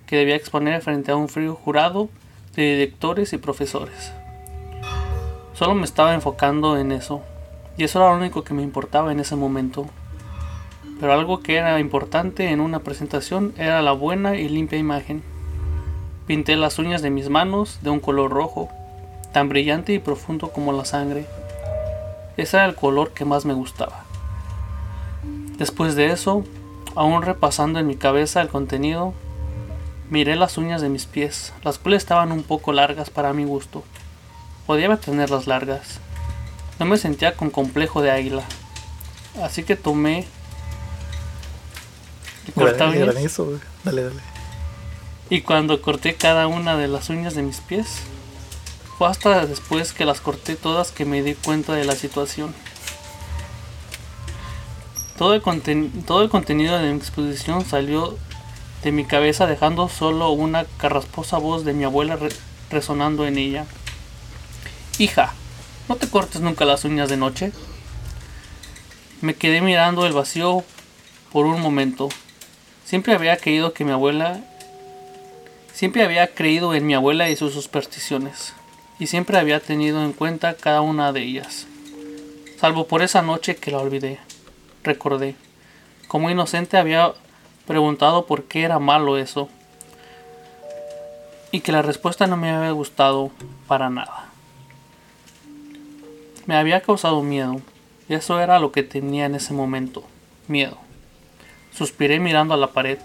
que 0.06 0.18
debía 0.18 0.36
exponer 0.36 0.82
frente 0.82 1.12
a 1.12 1.16
un 1.16 1.30
frío 1.30 1.56
jurado 1.56 2.10
de 2.56 2.64
directores 2.74 3.34
y 3.34 3.38
profesores. 3.38 4.12
Solo 5.54 5.76
me 5.76 5.86
estaba 5.86 6.14
enfocando 6.14 6.78
en 6.78 6.92
eso, 6.92 7.22
y 7.78 7.84
eso 7.84 8.00
era 8.00 8.12
lo 8.12 8.18
único 8.18 8.44
que 8.44 8.54
me 8.54 8.64
importaba 8.64 9.12
en 9.12 9.20
ese 9.20 9.36
momento. 9.36 9.86
Pero 11.00 11.14
algo 11.14 11.42
que 11.42 11.56
era 11.56 11.80
importante 11.80 12.50
en 12.50 12.60
una 12.60 12.80
presentación 12.80 13.54
era 13.58 13.82
la 13.82 13.92
buena 13.92 14.36
y 14.36 14.50
limpia 14.50 14.78
imagen. 14.78 15.24
Pinté 16.28 16.56
las 16.56 16.80
uñas 16.80 17.02
de 17.02 17.10
mis 17.10 17.30
manos 17.30 17.80
de 17.82 17.90
un 17.90 18.00
color 18.00 18.32
rojo, 18.32 18.70
tan 19.34 19.50
brillante 19.50 19.94
y 19.94 20.00
profundo 20.00 20.52
como 20.52 20.72
la 20.72 20.86
sangre. 20.86 21.26
Ese 22.38 22.58
era 22.58 22.66
el 22.66 22.76
color 22.76 23.12
que 23.12 23.26
más 23.26 23.46
me 23.46 23.54
gustaba. 23.54 24.06
Después 25.58 25.96
de 25.96 26.08
eso, 26.08 26.44
aún 26.96 27.22
repasando 27.22 27.80
en 27.80 27.88
mi 27.88 27.96
cabeza 27.96 28.42
el 28.42 28.50
contenido, 28.50 29.14
miré 30.10 30.36
las 30.36 30.58
uñas 30.58 30.82
de 30.82 30.90
mis 30.90 31.06
pies, 31.06 31.54
las 31.64 31.78
cuales 31.78 32.04
estaban 32.04 32.32
un 32.32 32.44
poco 32.44 32.74
largas 32.74 33.10
para 33.10 33.34
mi 33.34 33.44
gusto. 33.44 33.84
Podía 34.68 34.96
tenerlas 34.98 35.48
largas. 35.48 36.00
No 36.80 36.86
me 36.86 36.98
sentía 36.98 37.36
con 37.36 37.50
complejo 37.50 38.02
de 38.02 38.12
águila. 38.12 38.44
Así 39.42 39.64
que 39.64 39.76
tomé 39.76 40.26
y 42.48 42.52
Granizo. 43.00 43.60
Dale, 43.84 44.04
dale. 44.04 44.41
Y 45.32 45.44
cuando 45.44 45.82
corté 45.82 46.16
cada 46.16 46.46
una 46.48 46.76
de 46.76 46.90
las 46.90 47.10
uñas 47.10 47.36
de 47.36 47.42
mis 47.42 47.62
pies, 47.62 48.02
fue 48.98 49.08
hasta 49.08 49.46
después 49.46 49.94
que 49.94 50.04
las 50.04 50.20
corté 50.20 50.58
todas 50.58 50.92
que 50.92 51.06
me 51.06 51.24
di 51.24 51.36
cuenta 51.36 51.74
de 51.74 51.86
la 51.86 51.96
situación. 51.96 52.54
Todo 55.18 55.34
el, 55.34 55.42
todo 56.06 56.22
el 56.22 56.30
contenido 56.30 56.78
de 56.78 56.92
mi 56.92 56.98
exposición 56.98 57.64
salió 57.64 58.18
de 58.84 58.92
mi 58.92 59.06
cabeza 59.06 59.48
dejando 59.48 59.88
solo 59.88 60.32
una 60.32 60.66
carrasposa 60.78 61.38
voz 61.38 61.64
de 61.64 61.72
mi 61.72 61.86
abuela 61.86 62.18
re- 62.18 62.36
resonando 62.70 63.26
en 63.26 63.38
ella. 63.38 63.66
Hija, 64.98 65.32
¿no 65.88 65.96
te 65.96 66.10
cortes 66.10 66.42
nunca 66.42 66.66
las 66.66 66.84
uñas 66.84 67.08
de 67.08 67.16
noche? 67.16 67.54
Me 69.22 69.36
quedé 69.36 69.62
mirando 69.62 70.06
el 70.06 70.12
vacío 70.12 70.66
por 71.32 71.46
un 71.46 71.62
momento. 71.62 72.10
Siempre 72.84 73.14
había 73.14 73.38
creído 73.38 73.72
que 73.72 73.86
mi 73.86 73.92
abuela 73.92 74.42
siempre 75.74 76.04
había 76.04 76.34
creído 76.34 76.74
en 76.74 76.86
mi 76.86 76.94
abuela 76.94 77.30
y 77.30 77.36
sus 77.36 77.54
supersticiones, 77.54 78.54
y 79.00 79.08
siempre 79.08 79.38
había 79.38 79.60
tenido 79.60 80.04
en 80.04 80.14
cuenta 80.14 80.54
cada 80.54 80.82
una 80.82 81.12
de 81.12 81.22
ellas. 81.24 81.68
Salvo 82.62 82.86
por 82.86 83.02
esa 83.02 83.24
noche 83.24 83.56
que 83.56 83.72
la 83.72 83.80
olvidé. 83.80 84.20
Recordé. 84.84 85.36
Como 86.08 86.30
inocente 86.30 86.78
había 86.78 87.14
preguntado 87.66 88.28
por 88.28 88.44
qué 88.44 88.62
era 88.62 88.78
malo 88.78 89.18
eso. 89.18 89.50
Y 91.52 91.62
que 91.62 91.72
la 91.72 91.82
respuesta 91.82 92.28
no 92.28 92.38
me 92.38 92.52
había 92.52 92.70
gustado 92.70 93.32
para 93.68 93.90
nada. 93.90 94.30
Me 96.46 96.56
había 96.56 96.82
causado 96.82 97.24
miedo. 97.24 97.62
Y 98.08 98.14
eso 98.14 98.40
era 98.40 98.60
lo 98.60 98.72
que 98.72 98.84
tenía 98.84 99.26
en 99.26 99.34
ese 99.34 99.54
momento. 99.54 100.04
Miedo. 100.48 100.78
Suspiré 101.74 102.20
mirando 102.20 102.54
a 102.54 102.58
la 102.58 102.68
pared. 102.68 103.00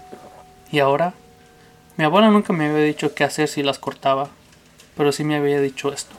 ¿Y 0.71 0.77
ahora? 0.77 1.15
Mi 1.97 2.03
abuela 2.03 2.29
nunca 2.29 2.53
me 2.53 2.69
había 2.69 2.83
dicho 2.83 3.15
qué 3.15 3.23
hacer 3.23 3.47
si 3.47 3.63
las 3.63 3.79
cortaba. 3.79 4.29
Pero 4.95 5.11
sí 5.11 5.23
me 5.23 5.35
había 5.35 5.59
dicho 5.59 5.91
esto. 5.91 6.15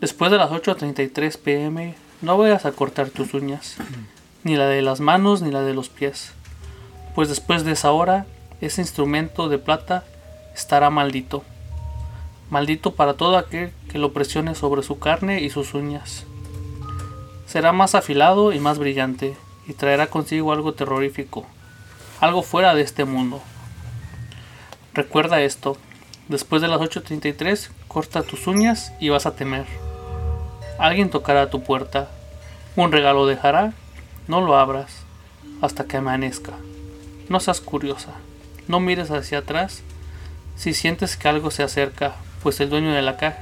Después 0.00 0.30
de 0.30 0.38
las 0.38 0.50
8.33 0.50 1.38
pm 1.38 1.94
no 2.22 2.38
vayas 2.38 2.64
a 2.64 2.72
cortar 2.72 3.10
tus 3.10 3.34
uñas, 3.34 3.76
ni 4.44 4.56
la 4.56 4.66
de 4.66 4.82
las 4.82 5.00
manos 5.00 5.42
ni 5.42 5.50
la 5.50 5.62
de 5.62 5.74
los 5.74 5.88
pies, 5.88 6.32
pues 7.14 7.28
después 7.28 7.64
de 7.64 7.72
esa 7.72 7.92
hora 7.92 8.26
ese 8.60 8.80
instrumento 8.80 9.48
de 9.48 9.58
plata 9.58 10.04
estará 10.54 10.90
maldito. 10.90 11.42
Maldito 12.50 12.94
para 12.94 13.14
todo 13.14 13.36
aquel 13.36 13.72
que 13.90 13.98
lo 13.98 14.12
presione 14.12 14.54
sobre 14.54 14.82
su 14.82 14.98
carne 14.98 15.40
y 15.40 15.50
sus 15.50 15.74
uñas. 15.74 16.24
Será 17.46 17.72
más 17.72 17.94
afilado 17.94 18.52
y 18.52 18.60
más 18.60 18.78
brillante, 18.78 19.36
y 19.66 19.74
traerá 19.74 20.08
consigo 20.08 20.52
algo 20.52 20.72
terrorífico, 20.72 21.46
algo 22.20 22.42
fuera 22.42 22.74
de 22.74 22.82
este 22.82 23.04
mundo. 23.04 23.42
Recuerda 24.94 25.40
esto, 25.40 25.76
después 26.28 26.62
de 26.62 26.68
las 26.68 26.80
8.33 26.80 27.70
corta 27.88 28.22
tus 28.22 28.46
uñas 28.46 28.92
y 28.98 29.08
vas 29.08 29.26
a 29.26 29.36
temer. 29.36 29.66
Alguien 30.78 31.10
tocará 31.10 31.42
a 31.42 31.50
tu 31.50 31.62
puerta. 31.62 32.08
Un 32.74 32.90
regalo 32.90 33.26
dejará. 33.26 33.72
No 34.26 34.40
lo 34.40 34.56
abras 34.56 35.04
hasta 35.60 35.84
que 35.84 35.96
amanezca. 35.96 36.54
No 37.28 37.38
seas 37.38 37.60
curiosa. 37.60 38.14
No 38.66 38.80
mires 38.80 39.10
hacia 39.10 39.38
atrás 39.38 39.82
si 40.56 40.74
sientes 40.74 41.16
que 41.16 41.28
algo 41.28 41.50
se 41.50 41.62
acerca, 41.62 42.16
pues 42.42 42.60
el 42.60 42.68
dueño 42.68 42.92
de 42.92 43.02
la 43.02 43.16
caja 43.16 43.38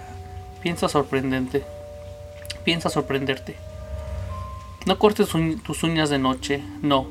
piensa 0.62 0.88
sorprendente. 0.88 1.64
Piensa 2.64 2.90
sorprenderte. 2.90 3.56
No 4.86 4.98
cortes 4.98 5.28
tus 5.64 5.82
uñas 5.82 6.10
de 6.10 6.18
noche, 6.18 6.62
no, 6.80 7.08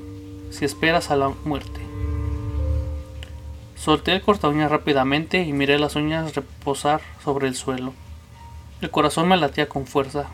si 0.50 0.65
esperas 0.65 1.12
a 1.12 1.15
la 1.15 1.29
muerte. 1.44 1.87
Solté 3.78 4.14
el 4.14 4.22
corta 4.22 4.50
uñas 4.50 4.72
rápidamente 4.72 5.44
y 5.44 5.54
miré 5.54 5.78
las 5.78 5.96
uñas 5.96 6.36
reposar 6.36 7.00
sobre 7.24 7.48
el 7.48 7.56
suelo. 7.56 7.94
El 8.82 8.90
corazón 8.90 9.28
me 9.28 9.38
latía 9.38 9.70
con 9.70 9.86
fuerza. 9.86 10.26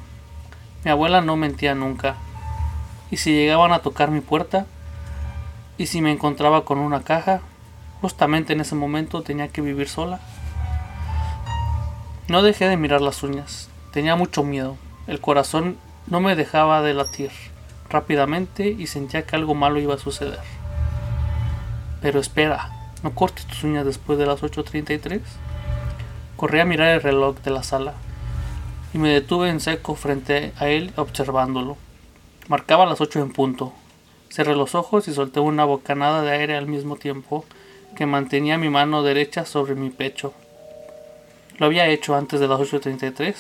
Mi 0.86 0.92
abuela 0.92 1.22
no 1.22 1.36
mentía 1.36 1.76
nunca. 1.76 2.16
Y 3.12 3.18
si 3.18 3.34
llegaban 3.34 3.74
a 3.74 3.80
tocar 3.80 4.12
mi 4.12 4.22
puerta, 4.22 4.66
y 5.78 5.88
si 5.88 6.02
me 6.02 6.12
encontraba 6.12 6.66
con 6.66 6.80
una 6.80 7.04
caja, 7.04 7.42
justamente 8.02 8.54
en 8.54 8.62
ese 8.62 8.76
momento 8.76 9.22
tenía 9.22 9.50
que 9.50 9.62
vivir 9.62 9.90
sola. 9.90 10.20
No 12.28 12.42
dejé 12.42 12.70
de 12.70 12.78
mirar 12.78 13.02
las 13.02 13.24
uñas. 13.24 13.70
Tenía 13.92 14.16
mucho 14.16 14.44
miedo. 14.44 14.78
El 15.06 15.20
corazón 15.20 15.78
no 16.08 16.22
me 16.22 16.36
dejaba 16.36 16.82
de 16.82 16.94
latir 16.94 17.32
rápidamente 17.90 18.68
y 18.70 18.88
sentía 18.88 19.26
que 19.26 19.36
algo 19.36 19.54
malo 19.54 19.80
iba 19.80 19.96
a 19.96 20.00
suceder. 20.00 20.40
Pero 22.02 22.20
espera, 22.20 22.83
no 23.04 23.14
cortes 23.14 23.46
tus 23.46 23.64
uñas 23.64 23.86
después 23.86 24.18
de 24.18 24.26
las 24.26 24.42
8.33. 24.42 25.20
Corrí 26.36 26.60
a 26.60 26.66
mirar 26.66 26.90
el 26.90 27.02
reloj 27.02 27.38
de 27.42 27.52
la 27.52 27.64
sala 27.64 27.94
y 28.94 28.98
me 28.98 29.10
detuve 29.10 29.50
en 29.50 29.60
seco 29.60 29.96
frente 29.96 30.54
a 30.58 30.68
él 30.68 30.94
observándolo. 30.96 31.78
Marcaba 32.48 32.86
las 32.86 33.02
ocho 33.02 33.22
en 33.22 33.32
punto. 33.32 33.74
Cerré 34.30 34.56
los 34.56 34.76
ojos 34.76 35.08
y 35.08 35.14
solté 35.14 35.40
una 35.40 35.66
bocanada 35.66 36.22
de 36.22 36.32
aire 36.32 36.56
al 36.56 36.68
mismo 36.68 36.96
tiempo 36.96 37.46
que 37.96 38.06
mantenía 38.06 38.58
mi 38.58 38.70
mano 38.70 39.04
derecha 39.04 39.46
sobre 39.46 39.76
mi 39.76 39.90
pecho. 39.90 40.34
Lo 41.58 41.68
había 41.68 41.88
hecho 41.88 42.16
antes 42.16 42.40
de 42.40 42.48
las 42.48 42.60
8.33. 42.60 43.36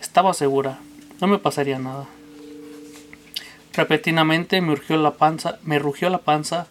Estaba 0.00 0.34
segura, 0.34 0.80
no 1.20 1.28
me 1.28 1.38
pasaría 1.38 1.78
nada. 1.78 2.06
Repentinamente 3.72 4.60
me 4.60 4.76
la 4.88 5.12
panza, 5.12 5.58
me 5.62 5.78
rugió 5.78 6.10
la 6.10 6.18
panza. 6.18 6.66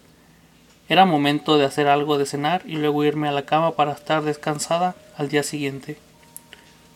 Era 0.92 1.06
momento 1.06 1.56
de 1.56 1.64
hacer 1.64 1.88
algo 1.88 2.18
de 2.18 2.26
cenar 2.26 2.60
y 2.66 2.76
luego 2.76 3.02
irme 3.02 3.26
a 3.26 3.32
la 3.32 3.46
cama 3.46 3.70
para 3.76 3.92
estar 3.92 4.22
descansada 4.22 4.94
al 5.16 5.30
día 5.30 5.42
siguiente. 5.42 5.96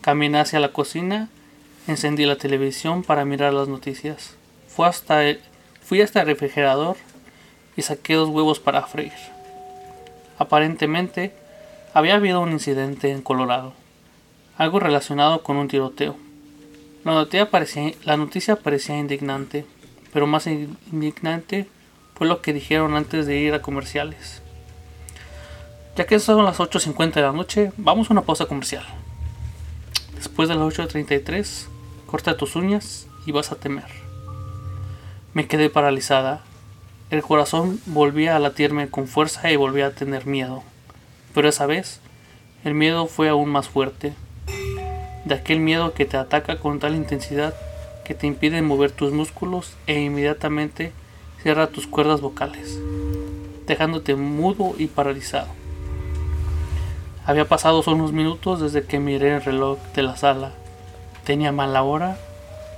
Caminé 0.03 0.39
hacia 0.39 0.61
la 0.61 0.69
cocina, 0.69 1.31
encendí 1.87 2.27
la 2.27 2.37
televisión 2.37 3.03
para 3.03 3.25
mirar 3.25 3.55
las 3.55 3.69
noticias. 3.69 4.37
Fui 4.69 4.85
hasta 4.85 5.25
el, 5.25 5.41
fui 5.81 6.03
hasta 6.03 6.21
el 6.21 6.27
refrigerador 6.27 6.99
y 7.75 7.81
saqué 7.81 8.13
dos 8.17 8.29
huevos 8.29 8.61
para 8.61 8.83
freír. 8.83 9.15
Aparentemente, 10.37 11.33
había 11.95 12.17
habido 12.17 12.43
un 12.43 12.53
incidente 12.53 13.13
en 13.13 13.23
Colorado, 13.23 13.73
algo 14.59 14.79
relacionado 14.79 15.43
con 15.43 15.57
un 15.57 15.69
tiroteo. 15.69 16.17
La 17.03 17.15
noticia 17.15 18.57
parecía 18.57 18.99
indignante, 18.99 19.65
pero 20.13 20.27
más 20.27 20.47
indignante 20.47 21.67
fue 22.17 22.27
lo 22.27 22.41
que 22.41 22.55
dijeron 22.55 22.97
antes 22.97 23.27
de 23.27 23.37
ir 23.37 23.53
a 23.53 23.61
comerciales. 23.61 24.41
Ya 25.97 26.07
que 26.07 26.19
son 26.19 26.45
las 26.45 26.59
8.50 26.59 27.13
de 27.13 27.23
la 27.23 27.33
noche, 27.33 27.73
vamos 27.77 28.09
a 28.09 28.15
una 28.15 28.23
pausa 28.23 28.47
comercial. 28.47 28.85
Después 30.15 30.49
de 30.49 30.55
las 30.55 30.65
8.33, 30.65 31.67
corta 32.07 32.39
tus 32.39 32.57
uñas 32.57 33.07
y 33.27 33.33
vas 33.33 33.53
a 33.53 33.57
temer. 33.57 33.85
Me 35.35 35.47
quedé 35.47 35.69
paralizada. 35.69 36.41
El 37.11 37.23
corazón 37.23 37.81
volvía 37.85 38.35
a 38.35 38.39
latirme 38.39 38.89
con 38.89 39.09
fuerza 39.09 39.51
y 39.51 39.57
volvía 39.57 39.89
a 39.89 39.91
tener 39.91 40.25
miedo. 40.27 40.63
Pero 41.35 41.51
esa 41.51 41.67
vez, 41.67 42.01
el 42.65 42.73
miedo 42.73 43.09
fue 43.09 43.29
aún 43.29 43.51
más 43.51 43.69
fuerte. 43.69 44.15
De 45.27 45.35
aquel 45.35 45.61
miedo 45.61 45.93
que 45.93 46.07
te 46.07 46.17
ataca 46.17 46.59
con 46.59 46.79
tal 46.79 46.95
intensidad 46.95 47.55
que 48.07 48.15
te 48.15 48.27
impide 48.27 48.63
mover 48.63 48.91
tus 48.91 49.13
músculos 49.13 49.75
e 49.87 50.01
inmediatamente 50.01 50.93
cierra 51.47 51.69
tus 51.69 51.87
cuerdas 51.87 52.23
vocales, 52.23 52.77
dejándote 53.69 54.17
mudo 54.17 54.75
y 54.79 54.89
paralizado. 54.89 55.47
Había 57.25 57.45
pasado 57.45 57.85
solo 57.85 57.99
unos 57.99 58.13
minutos 58.13 58.61
desde 58.61 58.85
que 58.85 58.99
miré 58.99 59.37
el 59.37 59.45
reloj 59.45 59.79
de 59.95 60.03
la 60.03 60.17
sala. 60.17 60.51
Tenía 61.23 61.53
mala 61.53 61.85
hora, 61.85 62.19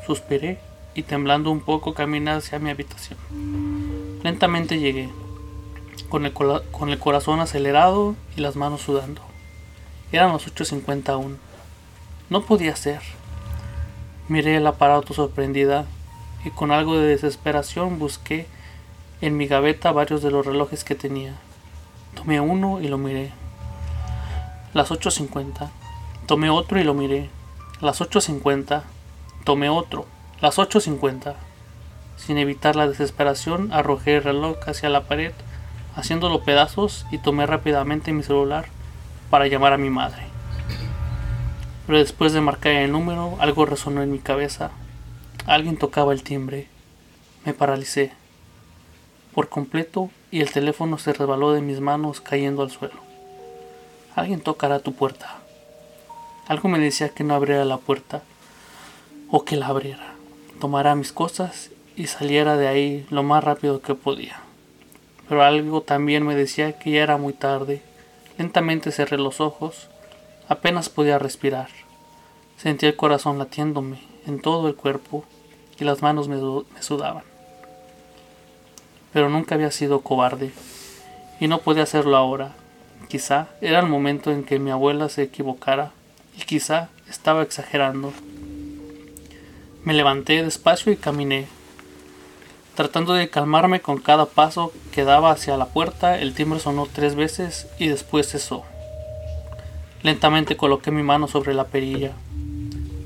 suspiré 0.07 0.61
y 0.95 1.05
temblando 1.05 1.51
un 1.51 1.61
poco 1.61 1.95
caminé 1.95 2.33
hacia 2.33 2.59
mi 2.59 2.69
habitación. 2.69 3.19
Lentamente 4.23 4.79
llegué, 4.79 5.09
con 6.11 6.27
el, 6.27 6.99
corazón 6.99 7.41
acelerado 7.41 8.17
y 8.37 8.43
las 8.43 8.55
manos 8.55 8.83
sudando. 8.83 9.23
Eran 10.13 10.35
las 10.35 10.47
8.50 10.47 11.09
aún. 11.09 11.39
No 12.29 12.43
podía 12.43 12.77
ser. 12.77 13.01
Miré 14.29 14.57
el 14.59 14.67
aparato 14.67 15.15
sorprendida 15.15 15.87
y 16.45 16.51
con 16.51 16.71
algo 16.71 16.99
de 16.99 17.07
desesperación 17.07 17.99
busqué 17.99 18.47
en 19.21 19.37
mi 19.37 19.47
gaveta 19.47 19.91
varios 19.93 20.23
de 20.23 20.31
los 20.31 20.47
relojes 20.47 20.85
que 20.85 20.95
tenía. 20.95 21.35
Tomé 22.15 22.41
uno 22.41 22.81
y 22.81 22.89
lo 22.89 22.99
miré. 22.99 23.33
Las 24.75 24.91
8.50. 24.91 25.71
Tomé 26.27 26.51
otro 26.51 26.79
y 26.79 26.85
lo 26.85 26.95
miré. 26.95 27.31
Las 27.81 28.01
8.50. 28.01 28.83
Tomé 29.45 29.69
otro. 29.69 30.07
Las 30.41 30.59
8.50. 30.59 31.35
Sin 32.17 32.39
evitar 32.39 32.77
la 32.77 32.89
desesperación, 32.89 33.73
arrojé 33.73 34.17
el 34.17 34.25
reloj 34.25 34.57
hacia 34.67 34.89
la 34.89 35.05
pared, 35.05 35.33
haciéndolo 35.97 36.43
pedazos 36.43 37.07
y 37.11 37.19
tomé 37.19 37.47
rápidamente 37.47 38.13
mi 38.13 38.23
celular 38.23 38.67
para 39.31 39.47
llamar 39.47 39.73
a 39.73 39.79
mi 39.79 39.91
madre. 39.91 40.23
Pero 41.87 41.99
después 41.99 42.33
de 42.33 42.41
marcar 42.41 42.73
el 42.73 42.93
número, 42.93 43.37
algo 43.41 43.67
resonó 43.67 44.03
en 44.03 44.13
mi 44.13 44.19
cabeza. 44.19 44.71
Alguien 45.47 45.77
tocaba 45.77 46.13
el 46.13 46.23
timbre. 46.23 46.69
Me 47.45 47.55
paralicé 47.55 48.13
por 49.39 49.49
completo 49.49 50.11
y 50.33 50.41
el 50.41 50.51
teléfono 50.51 50.99
se 50.99 51.13
resbaló 51.13 51.53
de 51.53 51.61
mis 51.61 51.79
manos 51.79 52.21
cayendo 52.21 52.63
al 52.63 52.73
suelo. 52.73 52.97
Alguien 54.17 54.41
tocará 54.41 54.81
tu 54.81 54.95
puerta. 54.95 55.39
Algo 56.49 56.69
me 56.69 56.81
decía 56.81 57.11
que 57.11 57.23
no 57.23 57.37
abriera 57.37 57.65
la 57.65 57.77
puerta 57.77 58.25
o 59.31 59.45
que 59.45 59.55
la 59.55 59.69
abriera. 59.69 60.15
Tomara 60.61 60.97
mis 60.97 61.13
cosas 61.13 61.71
y 61.95 62.09
saliera 62.09 62.57
de 62.57 62.67
ahí 62.67 63.07
lo 63.11 63.23
más 63.23 63.45
rápido 63.45 63.81
que 63.81 63.95
podía. 63.95 64.41
Pero 65.29 65.45
algo 65.45 65.83
también 65.83 66.27
me 66.27 66.35
decía 66.35 66.77
que 66.77 66.91
ya 66.91 67.05
era 67.05 67.17
muy 67.17 67.33
tarde. 67.33 67.81
Lentamente 68.39 68.91
cerré 68.91 69.19
los 69.19 69.41
ojos. 69.41 69.87
Apenas 70.49 70.89
podía 70.89 71.21
respirar. 71.21 71.69
Sentí 72.57 72.87
el 72.87 72.97
corazón 72.97 73.39
latiéndome 73.39 74.01
en 74.27 74.41
todo 74.41 74.67
el 74.67 74.75
cuerpo 74.75 75.25
y 75.79 75.85
las 75.85 76.03
manos 76.03 76.27
me, 76.27 76.39
me 76.39 76.83
sudaban. 76.83 77.38
Pero 79.13 79.29
nunca 79.29 79.55
había 79.55 79.71
sido 79.71 80.01
cobarde, 80.01 80.53
y 81.41 81.49
no 81.49 81.61
podía 81.61 81.85
hacerlo 81.85 82.17
ahora. 82.17 82.55
Quizá 83.09 83.49
era 83.61 83.81
el 83.81 83.87
momento 83.87 84.31
en 84.31 84.45
que 84.45 84.59
mi 84.59 84.71
abuela 84.71 85.09
se 85.09 85.23
equivocara, 85.23 85.93
y 86.37 86.43
quizá 86.43 86.89
estaba 87.09 87.43
exagerando. 87.43 88.13
Me 89.85 89.95
levanté 89.95 90.43
despacio 90.43 90.93
y 90.93 90.97
caminé. 90.97 91.47
Tratando 92.75 93.15
de 93.15 93.29
calmarme 93.29 93.81
con 93.81 93.99
cada 93.99 94.27
paso 94.27 94.73
que 94.93 95.05
daba 95.05 95.33
hacia 95.33 95.57
la 95.57 95.67
puerta, 95.67 96.19
el 96.19 96.35
timbre 96.35 96.61
sonó 96.61 96.87
tres 96.87 97.15
veces 97.17 97.67
y 97.79 97.89
después 97.89 98.29
cesó. 98.29 98.65
Lentamente 100.03 100.57
coloqué 100.57 100.93
mi 100.93 101.03
mano 101.03 101.27
sobre 101.27 101.55
la 101.55 101.65
perilla, 101.65 102.13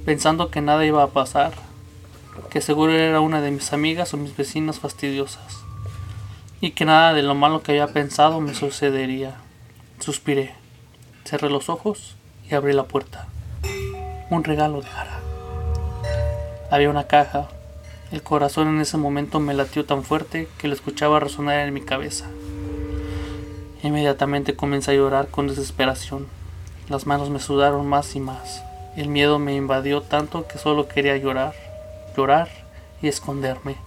pensando 0.05 0.51
que 0.51 0.61
nada 0.61 0.85
iba 0.85 1.03
a 1.03 1.09
pasar, 1.09 1.53
que 2.51 2.61
seguro 2.61 2.93
era 2.93 3.21
una 3.21 3.41
de 3.41 3.51
mis 3.51 3.73
amigas 3.73 4.13
o 4.13 4.19
mis 4.19 4.37
vecinas 4.37 4.79
fastidiosas, 4.79 5.62
y 6.63 6.71
que 6.71 6.85
nada 6.85 7.13
de 7.13 7.23
lo 7.23 7.35
malo 7.35 7.65
que 7.65 7.73
había 7.73 7.89
pensado 7.89 8.41
me 8.41 8.55
sucedería. 8.55 9.35
Suspiré, 9.99 10.55
cerré 11.25 11.51
los 11.51 11.69
ojos 11.69 12.15
y 12.49 12.55
abrí 12.55 12.73
la 12.73 12.85
puerta. 12.85 13.27
Un 14.31 14.45
regalo 14.45 14.81
de 14.81 14.87
Jara. 14.87 15.19
Había 16.71 16.89
una 16.89 17.09
caja. 17.09 17.49
El 18.13 18.23
corazón 18.23 18.69
en 18.69 18.81
ese 18.81 18.97
momento 18.97 19.41
me 19.41 19.55
latió 19.55 19.85
tan 19.85 20.05
fuerte 20.05 20.49
que 20.59 20.69
lo 20.69 20.75
escuchaba 20.75 21.19
resonar 21.19 21.67
en 21.67 21.75
mi 21.75 21.81
cabeza. 21.81 22.27
Inmediatamente 23.83 24.55
comencé 24.55 24.93
a 24.93 24.95
llorar 24.95 25.27
con 25.33 25.49
desesperación. 25.49 26.29
Las 26.89 27.09
manos 27.09 27.29
me 27.29 27.41
sudaron 27.41 27.89
más 27.89 28.15
y 28.15 28.21
más. 28.21 28.63
El 28.97 29.09
miedo 29.09 29.41
me 29.41 29.57
invadió 29.57 30.01
tanto 30.01 30.47
que 30.47 30.59
solo 30.59 30.87
quería 30.87 31.17
llorar, 31.17 31.55
llorar 32.17 32.49
y 33.03 33.09
esconderme, 33.09 33.79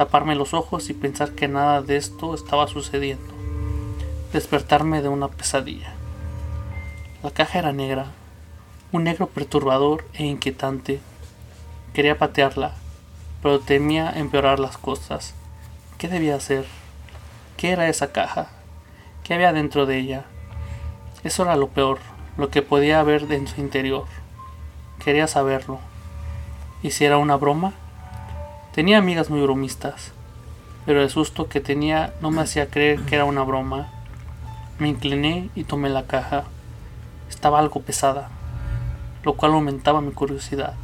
taparme 0.00 0.34
los 0.34 0.54
ojos 0.54 0.88
y 0.88 0.94
pensar 0.94 1.32
que 1.32 1.46
nada 1.46 1.82
de 1.82 1.98
esto 1.98 2.34
estaba 2.34 2.66
sucediendo. 2.68 3.34
Despertarme 4.32 5.02
de 5.02 5.10
una 5.10 5.28
pesadilla. 5.28 5.92
La 7.22 7.30
caja 7.30 7.58
era 7.58 7.72
negra, 7.72 8.06
un 8.92 9.04
negro 9.04 9.26
perturbador 9.26 10.06
e 10.14 10.24
inquietante. 10.24 11.00
Quería 11.92 12.16
patearla, 12.16 12.72
pero 13.42 13.60
temía 13.60 14.10
empeorar 14.16 14.58
las 14.58 14.78
cosas. 14.78 15.34
¿Qué 15.98 16.08
debía 16.08 16.36
hacer? 16.36 16.64
¿Qué 17.58 17.72
era 17.72 17.90
esa 17.90 18.10
caja? 18.10 18.48
¿Qué 19.22 19.34
había 19.34 19.52
dentro 19.52 19.84
de 19.84 19.98
ella? 19.98 20.24
Eso 21.24 21.42
era 21.42 21.56
lo 21.56 21.68
peor 21.68 21.98
lo 22.38 22.48
que 22.48 22.62
podía 22.62 23.00
haber 23.00 23.30
en 23.30 23.46
su 23.46 23.60
interior. 23.60 24.06
Quería 25.04 25.26
saberlo. 25.26 25.78
¿Y 26.82 26.92
si 26.92 27.04
era 27.04 27.18
una 27.18 27.36
broma? 27.36 27.74
Tenía 28.72 28.98
amigas 28.98 29.30
muy 29.30 29.40
bromistas, 29.40 30.12
pero 30.86 31.02
el 31.02 31.10
susto 31.10 31.48
que 31.48 31.60
tenía 31.60 32.14
no 32.20 32.30
me 32.30 32.42
hacía 32.42 32.70
creer 32.70 33.00
que 33.00 33.16
era 33.16 33.24
una 33.24 33.42
broma. 33.42 33.88
Me 34.78 34.88
incliné 34.88 35.50
y 35.56 35.64
tomé 35.64 35.88
la 35.88 36.06
caja. 36.06 36.44
Estaba 37.28 37.58
algo 37.58 37.82
pesada, 37.82 38.28
lo 39.24 39.34
cual 39.34 39.52
aumentaba 39.52 40.00
mi 40.00 40.12
curiosidad. 40.12 40.74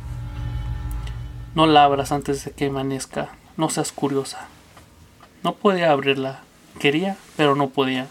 No 1.55 1.67
la 1.67 1.85
abras 1.85 2.11
antes 2.11 2.45
de 2.45 2.51
que 2.51 2.67
amanezca, 2.67 3.29
no 3.57 3.71
seas 3.71 3.93
curiosa. 3.93 4.49
No 5.45 5.55
podía 5.55 5.93
abrirla. 5.93 6.41
Quería, 6.81 7.17
pero 7.37 7.55
no 7.55 7.69
podía. 7.69 8.09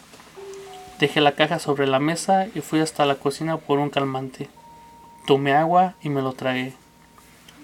Dejé 1.00 1.20
la 1.20 1.34
caja 1.34 1.60
sobre 1.60 1.86
la 1.86 2.00
mesa 2.00 2.48
y 2.56 2.62
fui 2.62 2.80
hasta 2.80 3.06
la 3.06 3.16
cocina 3.16 3.58
por 3.58 3.80
un 3.80 3.90
calmante. 3.90 4.50
Tomé 5.28 5.54
agua 5.54 5.96
y 6.02 6.08
me 6.08 6.22
lo 6.22 6.32
tragué. 6.32 6.74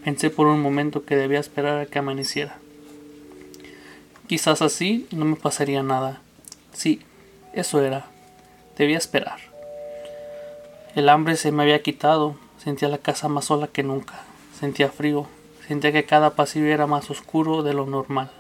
Pensé 0.03 0.29
por 0.29 0.47
un 0.47 0.61
momento 0.61 1.05
que 1.05 1.15
debía 1.15 1.39
esperar 1.39 1.79
a 1.79 1.85
que 1.85 1.99
amaneciera. 1.99 2.57
Quizás 4.27 4.61
así 4.61 5.07
no 5.11 5.25
me 5.25 5.35
pasaría 5.35 5.83
nada. 5.83 6.21
Sí, 6.73 7.01
eso 7.53 7.81
era. 7.81 8.07
Debía 8.77 8.97
esperar. 8.97 9.39
El 10.95 11.09
hambre 11.09 11.35
se 11.35 11.51
me 11.51 11.63
había 11.63 11.83
quitado. 11.83 12.35
Sentía 12.57 12.87
la 12.89 12.97
casa 12.97 13.27
más 13.27 13.45
sola 13.45 13.67
que 13.67 13.83
nunca. 13.83 14.21
Sentía 14.59 14.89
frío. 14.89 15.27
Sentía 15.67 15.91
que 15.91 16.05
cada 16.05 16.31
pasillo 16.31 16.67
era 16.67 16.87
más 16.87 17.09
oscuro 17.09 17.61
de 17.61 17.73
lo 17.73 17.85
normal. 17.85 18.31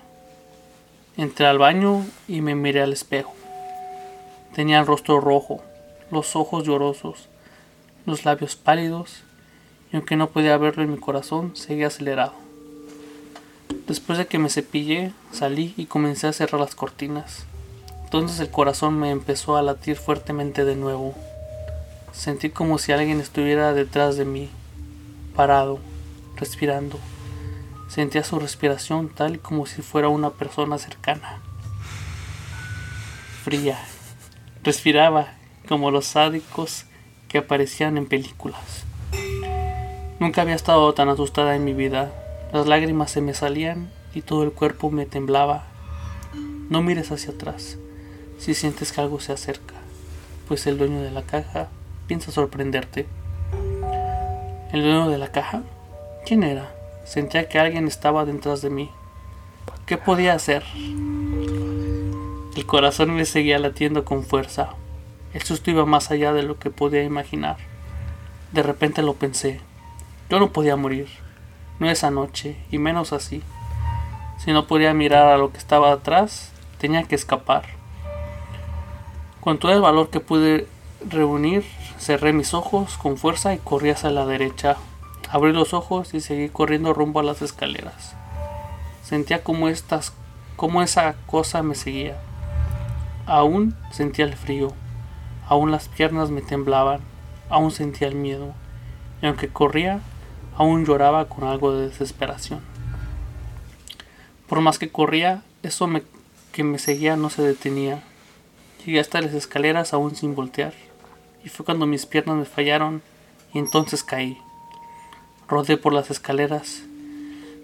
Entré 1.17 1.45
al 1.45 1.59
baño 1.59 2.05
y 2.27 2.41
me 2.41 2.55
miré 2.55 2.81
al 2.81 2.93
espejo. 2.93 3.33
Tenía 4.55 4.79
el 4.79 4.87
rostro 4.87 5.19
rojo, 5.19 5.61
los 6.09 6.35
ojos 6.35 6.63
llorosos, 6.63 7.29
los 8.05 8.25
labios 8.25 8.55
pálidos, 8.55 9.23
y 9.91 9.95
aunque 9.95 10.15
no 10.15 10.29
podía 10.29 10.57
verlo 10.57 10.83
en 10.83 10.91
mi 10.91 10.97
corazón, 10.97 11.55
seguía 11.55 11.87
acelerado. 11.87 12.33
Después 13.87 14.17
de 14.17 14.27
que 14.27 14.39
me 14.39 14.49
cepillé, 14.49 15.13
salí 15.31 15.73
y 15.77 15.85
comencé 15.85 16.27
a 16.27 16.33
cerrar 16.33 16.61
las 16.61 16.75
cortinas. 16.75 17.45
Entonces 18.03 18.39
el 18.39 18.49
corazón 18.49 18.99
me 18.99 19.11
empezó 19.11 19.57
a 19.57 19.61
latir 19.61 19.97
fuertemente 19.97 20.65
de 20.65 20.75
nuevo. 20.75 21.13
Sentí 22.13 22.49
como 22.49 22.77
si 22.77 22.91
alguien 22.91 23.19
estuviera 23.19 23.73
detrás 23.73 24.17
de 24.17 24.25
mí, 24.25 24.49
parado, 25.35 25.79
respirando. 26.35 26.99
Sentía 27.89 28.23
su 28.23 28.39
respiración 28.39 29.09
tal 29.09 29.39
como 29.39 29.65
si 29.65 29.81
fuera 29.81 30.09
una 30.09 30.29
persona 30.29 30.77
cercana. 30.77 31.39
Fría, 33.43 33.79
Respiraba 34.63 35.33
como 35.67 35.89
los 35.89 36.05
sádicos 36.05 36.85
que 37.27 37.39
aparecían 37.39 37.97
en 37.97 38.05
películas. 38.05 38.85
Nunca 40.21 40.43
había 40.43 40.53
estado 40.53 40.93
tan 40.93 41.09
asustada 41.09 41.55
en 41.55 41.65
mi 41.65 41.73
vida. 41.73 42.13
Las 42.53 42.67
lágrimas 42.67 43.09
se 43.09 43.21
me 43.21 43.33
salían 43.33 43.91
y 44.13 44.21
todo 44.21 44.43
el 44.43 44.51
cuerpo 44.51 44.91
me 44.91 45.07
temblaba. 45.07 45.63
No 46.69 46.83
mires 46.83 47.11
hacia 47.11 47.33
atrás 47.33 47.79
si 48.37 48.53
sientes 48.53 48.91
que 48.91 49.01
algo 49.01 49.19
se 49.19 49.33
acerca, 49.33 49.73
pues 50.47 50.67
el 50.67 50.77
dueño 50.77 51.01
de 51.01 51.09
la 51.09 51.23
caja 51.23 51.69
piensa 52.05 52.31
sorprenderte. 52.31 53.07
¿El 54.71 54.83
dueño 54.83 55.09
de 55.09 55.17
la 55.17 55.31
caja? 55.31 55.63
¿Quién 56.23 56.43
era? 56.43 56.71
Sentía 57.03 57.49
que 57.49 57.57
alguien 57.57 57.87
estaba 57.87 58.23
detrás 58.23 58.61
de 58.61 58.69
mí. 58.69 58.91
¿Qué 59.87 59.97
podía 59.97 60.33
hacer? 60.33 60.63
El 62.55 62.65
corazón 62.67 63.15
me 63.15 63.25
seguía 63.25 63.57
latiendo 63.57 64.05
con 64.05 64.23
fuerza. 64.23 64.75
El 65.33 65.41
susto 65.41 65.71
iba 65.71 65.87
más 65.87 66.11
allá 66.11 66.31
de 66.31 66.43
lo 66.43 66.59
que 66.59 66.69
podía 66.69 67.01
imaginar. 67.01 67.57
De 68.51 68.61
repente 68.61 69.01
lo 69.01 69.15
pensé. 69.15 69.61
Yo 70.31 70.39
no 70.39 70.53
podía 70.53 70.77
morir. 70.77 71.09
No 71.79 71.89
esa 71.89 72.09
noche, 72.09 72.55
y 72.71 72.77
menos 72.77 73.11
así. 73.11 73.43
Si 74.37 74.53
no 74.53 74.65
podía 74.65 74.93
mirar 74.93 75.27
a 75.27 75.37
lo 75.37 75.51
que 75.51 75.57
estaba 75.57 75.91
atrás, 75.91 76.53
tenía 76.77 77.03
que 77.03 77.15
escapar. 77.15 77.65
Con 79.41 79.57
todo 79.59 79.73
el 79.73 79.81
valor 79.81 80.09
que 80.09 80.21
pude 80.21 80.69
reunir, 81.05 81.65
cerré 81.99 82.31
mis 82.31 82.53
ojos 82.53 82.97
con 82.97 83.17
fuerza 83.17 83.53
y 83.53 83.57
corrí 83.57 83.89
hacia 83.89 84.09
la 84.09 84.25
derecha. 84.25 84.77
Abrí 85.29 85.51
los 85.51 85.73
ojos 85.73 86.13
y 86.13 86.21
seguí 86.21 86.47
corriendo 86.47 86.93
rumbo 86.93 87.19
a 87.19 87.23
las 87.23 87.41
escaleras. 87.41 88.15
Sentía 89.03 89.43
como 89.43 89.67
estas, 89.67 90.13
como 90.55 90.81
esa 90.81 91.15
cosa 91.25 91.61
me 91.61 91.75
seguía. 91.75 92.17
Aún 93.25 93.75
sentía 93.91 94.23
el 94.23 94.37
frío, 94.37 94.71
aún 95.49 95.71
las 95.71 95.89
piernas 95.89 96.31
me 96.31 96.41
temblaban, 96.41 97.01
aún 97.49 97.71
sentía 97.71 98.07
el 98.07 98.15
miedo, 98.15 98.53
y 99.21 99.25
aunque 99.25 99.49
corría, 99.49 99.99
aún 100.55 100.85
lloraba 100.85 101.27
con 101.27 101.43
algo 101.43 101.73
de 101.73 101.87
desesperación. 101.87 102.61
Por 104.47 104.61
más 104.61 104.79
que 104.79 104.89
corría, 104.91 105.43
eso 105.63 105.89
que 106.51 106.63
me 106.63 106.79
seguía 106.79 107.15
no 107.15 107.29
se 107.29 107.41
detenía. 107.41 108.03
Llegué 108.85 108.99
hasta 108.99 109.21
las 109.21 109.33
escaleras 109.33 109.93
aún 109.93 110.15
sin 110.15 110.35
voltear, 110.35 110.73
y 111.43 111.49
fue 111.49 111.65
cuando 111.65 111.85
mis 111.85 112.05
piernas 112.05 112.37
me 112.37 112.45
fallaron 112.45 113.01
y 113.53 113.59
entonces 113.59 114.03
caí. 114.03 114.37
Rodé 115.47 115.77
por 115.77 115.93
las 115.93 116.09
escaleras, 116.11 116.83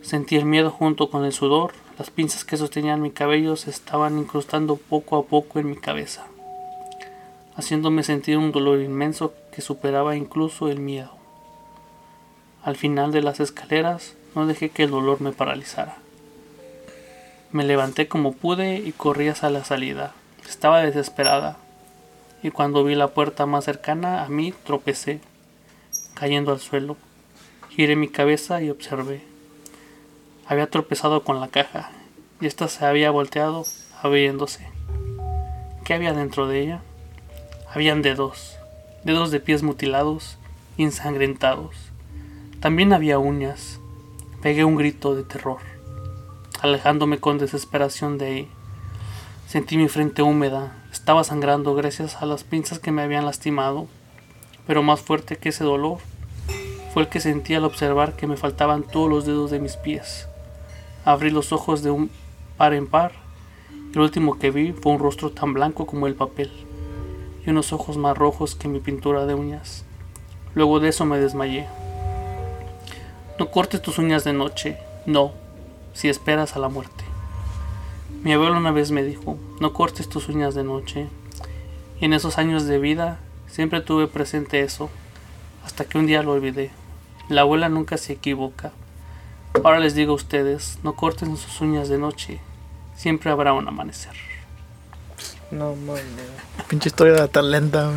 sentí 0.02 0.36
el 0.36 0.46
miedo 0.46 0.72
junto 0.72 1.10
con 1.10 1.26
el 1.26 1.34
sudor 1.34 1.74
las 1.98 2.12
pinzas 2.12 2.46
que 2.46 2.58
sostenían 2.58 3.02
mi 3.02 3.10
cabello 3.10 3.56
se 3.56 3.72
estaban 3.72 4.20
incrustando 4.20 4.76
poco 4.76 5.18
a 5.18 5.26
poco 5.26 5.58
en 5.58 5.68
mi 5.72 5.76
cabeza, 5.78 6.28
haciéndome 7.56 8.04
sentir 8.04 8.38
un 8.38 8.52
dolor 8.52 8.82
inmenso 8.82 9.34
que 9.52 9.64
superaba 9.64 10.16
incluso 10.16 10.70
el 10.70 10.80
miedo. 10.80 11.17
Al 12.64 12.76
final 12.76 13.12
de 13.12 13.22
las 13.22 13.40
escaleras 13.40 14.16
no 14.36 14.46
dejé 14.46 14.70
que 14.70 14.84
el 14.84 14.92
dolor 14.92 15.22
me 15.22 15.32
paralizara. 15.32 15.98
Me 17.52 17.64
levanté 17.64 18.08
como 18.08 18.34
pude 18.34 18.78
y 18.78 18.92
corrí 18.92 19.30
hacia 19.30 19.50
la 19.50 19.64
salida. 19.64 20.14
Estaba 20.48 20.82
desesperada, 20.82 21.58
y 22.44 22.52
cuando 22.52 22.84
vi 22.84 22.96
la 22.96 23.10
puerta 23.10 23.46
más 23.46 23.66
cercana 23.66 24.24
a 24.24 24.30
mí 24.30 24.54
tropecé, 24.64 25.22
cayendo 26.14 26.52
al 26.52 26.60
suelo. 26.60 26.98
Giré 27.70 27.96
mi 27.96 28.10
cabeza 28.10 28.62
y 28.62 28.70
observé. 28.70 29.22
Había 30.46 30.70
tropezado 30.70 31.24
con 31.24 31.40
la 31.40 31.48
caja 31.48 31.92
y 32.40 32.46
ésta 32.46 32.68
se 32.68 32.86
había 32.86 33.12
volteado 33.12 33.66
abriéndose. 34.02 34.68
¿Qué 35.84 35.94
había 35.94 36.14
dentro 36.14 36.48
de 36.48 36.62
ella? 36.62 36.82
Habían 37.74 38.02
dedos, 38.02 38.58
dedos 39.04 39.32
de 39.32 39.40
pies 39.40 39.64
mutilados, 39.64 40.38
ensangrentados. 40.78 41.87
También 42.60 42.92
había 42.92 43.20
uñas. 43.20 43.80
Pegué 44.42 44.64
un 44.64 44.78
grito 44.78 45.14
de 45.14 45.24
terror, 45.24 45.60
alejándome 46.60 47.20
con 47.20 47.38
desesperación 47.38 48.18
de 48.18 48.26
ahí. 48.26 48.48
Sentí 49.48 49.78
mi 49.78 49.88
frente 49.88 50.24
húmeda, 50.24 50.76
estaba 50.92 51.24
sangrando 51.24 51.76
gracias 51.76 52.16
a 52.16 52.26
las 52.26 52.44
pinzas 52.44 52.80
que 52.80 52.92
me 52.92 53.04
habían 53.04 53.26
lastimado, 53.26 53.88
pero 54.66 54.82
más 54.82 55.02
fuerte 55.02 55.38
que 55.38 55.50
ese 55.50 55.64
dolor 55.64 56.00
fue 56.94 57.04
el 57.04 57.10
que 57.10 57.20
sentí 57.20 57.54
al 57.54 57.64
observar 57.64 58.16
que 58.16 58.26
me 58.26 58.38
faltaban 58.38 58.82
todos 58.82 59.08
los 59.08 59.26
dedos 59.26 59.52
de 59.52 59.60
mis 59.60 59.76
pies. 59.76 60.28
Abrí 61.06 61.30
los 61.30 61.52
ojos 61.52 61.84
de 61.84 61.92
un 61.92 62.10
par 62.58 62.74
en 62.74 62.88
par 62.88 63.12
y 63.92 63.96
lo 63.96 64.02
último 64.02 64.40
que 64.40 64.50
vi 64.50 64.74
fue 64.74 64.94
un 64.94 65.00
rostro 65.00 65.30
tan 65.30 65.54
blanco 65.54 65.86
como 65.86 66.08
el 66.08 66.16
papel 66.16 66.52
y 67.46 67.52
unos 67.52 67.72
ojos 67.72 67.98
más 67.98 68.18
rojos 68.18 68.56
que 68.56 68.68
mi 68.68 68.80
pintura 68.80 69.28
de 69.28 69.36
uñas. 69.36 69.86
Luego 70.56 70.80
de 70.80 70.90
eso 70.90 71.06
me 71.06 71.20
desmayé. 71.20 71.68
No 73.40 73.52
cortes 73.52 73.84
tus 73.84 74.00
uñas 74.00 74.24
de 74.24 74.34
noche, 74.34 74.78
no, 75.06 75.32
si 75.94 76.10
esperas 76.10 76.56
a 76.56 76.60
la 76.60 76.70
muerte. 76.70 77.04
Mi 78.24 78.34
abuelo 78.34 78.58
una 78.58 78.72
vez 78.72 78.90
me 78.90 79.04
dijo, 79.04 79.38
no 79.60 79.74
cortes 79.74 80.10
tus 80.10 80.28
uñas 80.28 80.56
de 80.56 80.64
noche. 80.64 81.08
Y 82.02 82.06
en 82.06 82.14
esos 82.14 82.40
años 82.40 82.66
de 82.66 82.80
vida 82.80 83.20
siempre 83.46 83.82
tuve 83.82 84.08
presente 84.08 84.62
eso, 84.62 84.90
hasta 85.64 85.86
que 85.86 86.00
un 86.00 86.08
día 86.08 86.24
lo 86.24 86.32
olvidé. 86.32 86.72
La 87.30 87.42
abuela 87.42 87.70
nunca 87.70 87.98
se 87.98 88.14
equivoca. 88.14 88.72
Ahora 89.64 89.80
les 89.80 89.94
digo 89.94 90.14
a 90.14 90.16
ustedes, 90.16 90.80
no 90.82 90.96
corten 90.96 91.38
sus 91.38 91.62
uñas 91.62 91.90
de 91.90 92.00
noche, 92.00 92.40
siempre 92.96 93.30
habrá 93.30 93.54
un 93.54 93.68
amanecer. 93.68 94.27
No 95.52 95.76
mames. 95.76 96.04
Pinche 96.68 96.90
historia 96.90 97.28
tan 97.28 97.50
lenta, 97.52 97.86
güey. 97.86 97.96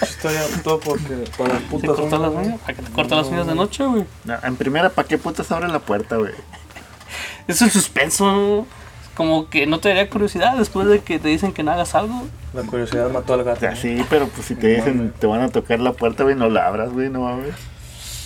Mucha 0.00 0.06
historia, 0.06 0.40
todo 0.64 0.80
porque 0.80 1.24
para 1.36 1.54
las 1.54 1.62
¿Te 1.62 1.68
putas. 1.68 1.96
cortas 1.96 2.20
las 2.20 2.30
uñas? 2.32 2.60
¿Para 2.60 2.74
que 2.74 2.82
te 2.82 2.92
cortas 2.92 3.18
las 3.18 3.26
uñas 3.28 3.46
de 3.46 3.54
noche, 3.54 3.84
güey? 3.84 4.04
No, 4.24 4.34
en 4.42 4.56
primera, 4.56 4.88
¿para 4.90 5.06
qué 5.06 5.18
putas 5.18 5.50
abre 5.52 5.68
la 5.68 5.80
puerta, 5.80 6.16
güey? 6.16 6.32
Es 7.46 7.60
el 7.62 7.70
suspenso. 7.70 8.66
Como 9.14 9.50
que 9.50 9.66
no 9.66 9.80
te 9.80 9.88
daría 9.88 10.08
curiosidad 10.08 10.56
después 10.56 10.86
de 10.86 11.00
que 11.00 11.18
te 11.18 11.28
dicen 11.28 11.52
que 11.52 11.62
no 11.64 11.72
hagas 11.72 11.94
algo. 11.94 12.22
La 12.54 12.62
curiosidad 12.62 13.10
mató 13.10 13.34
al 13.34 13.42
gato. 13.44 13.58
O 13.58 13.60
sea, 13.60 13.74
sí, 13.76 14.04
pero 14.08 14.28
pues 14.28 14.46
si 14.46 14.54
te 14.54 14.68
dicen, 14.68 15.12
te 15.18 15.26
van 15.26 15.40
a 15.42 15.48
tocar 15.48 15.80
la 15.80 15.92
puerta, 15.92 16.22
güey, 16.22 16.36
no 16.36 16.48
la 16.48 16.66
abras, 16.68 16.90
güey, 16.92 17.10
no 17.10 17.20
mames. 17.22 17.54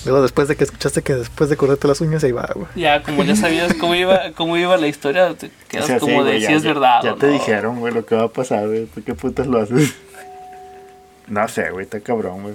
Luego 0.05 0.23
después 0.23 0.49
de 0.49 0.57
que 0.57 0.65
escuchaste 0.65 1.03
que 1.03 1.15
después 1.15 1.49
de 1.49 1.57
cortarte 1.57 1.87
las 1.89 2.01
uñas, 2.01 2.25
ahí 2.25 2.33
va, 2.33 2.51
güey. 2.55 2.67
Ya, 2.75 3.03
como 3.03 3.23
ya 3.25 3.37
sabías 3.37 3.73
cómo 3.75 3.95
iba, 3.95 4.33
cómo 4.35 4.57
iba 4.57 4.77
la 4.77 4.89
historia, 4.89 5.33
te 5.35 5.51
quedas 5.69 5.85
O 5.85 5.87
sea, 5.87 5.99
sí, 6.01 6.07
como 6.07 6.25
de 6.25 6.37
si 6.39 6.43
ya- 6.43 6.51
es 6.53 6.63
ya- 6.63 6.69
verdad 6.69 7.01
Ya 7.05 7.13
o 7.13 7.17
te 7.17 7.27
no. 7.29 7.33
dijeron, 7.35 7.79
güey, 7.81 7.95
lo 7.95 8.05
que 8.05 8.15
va 8.17 8.25
a 8.25 8.29
pasar, 8.29 8.67
güey. 8.67 8.87
¿Por 8.87 9.03
qué 9.03 9.15
putas 9.15 9.47
lo 9.47 9.61
haces? 9.61 9.95
No 11.29 11.47
sé, 11.49 11.71
güey, 11.71 11.85
está 11.85 12.01
cabrón, 12.01 12.43
güey. 12.43 12.55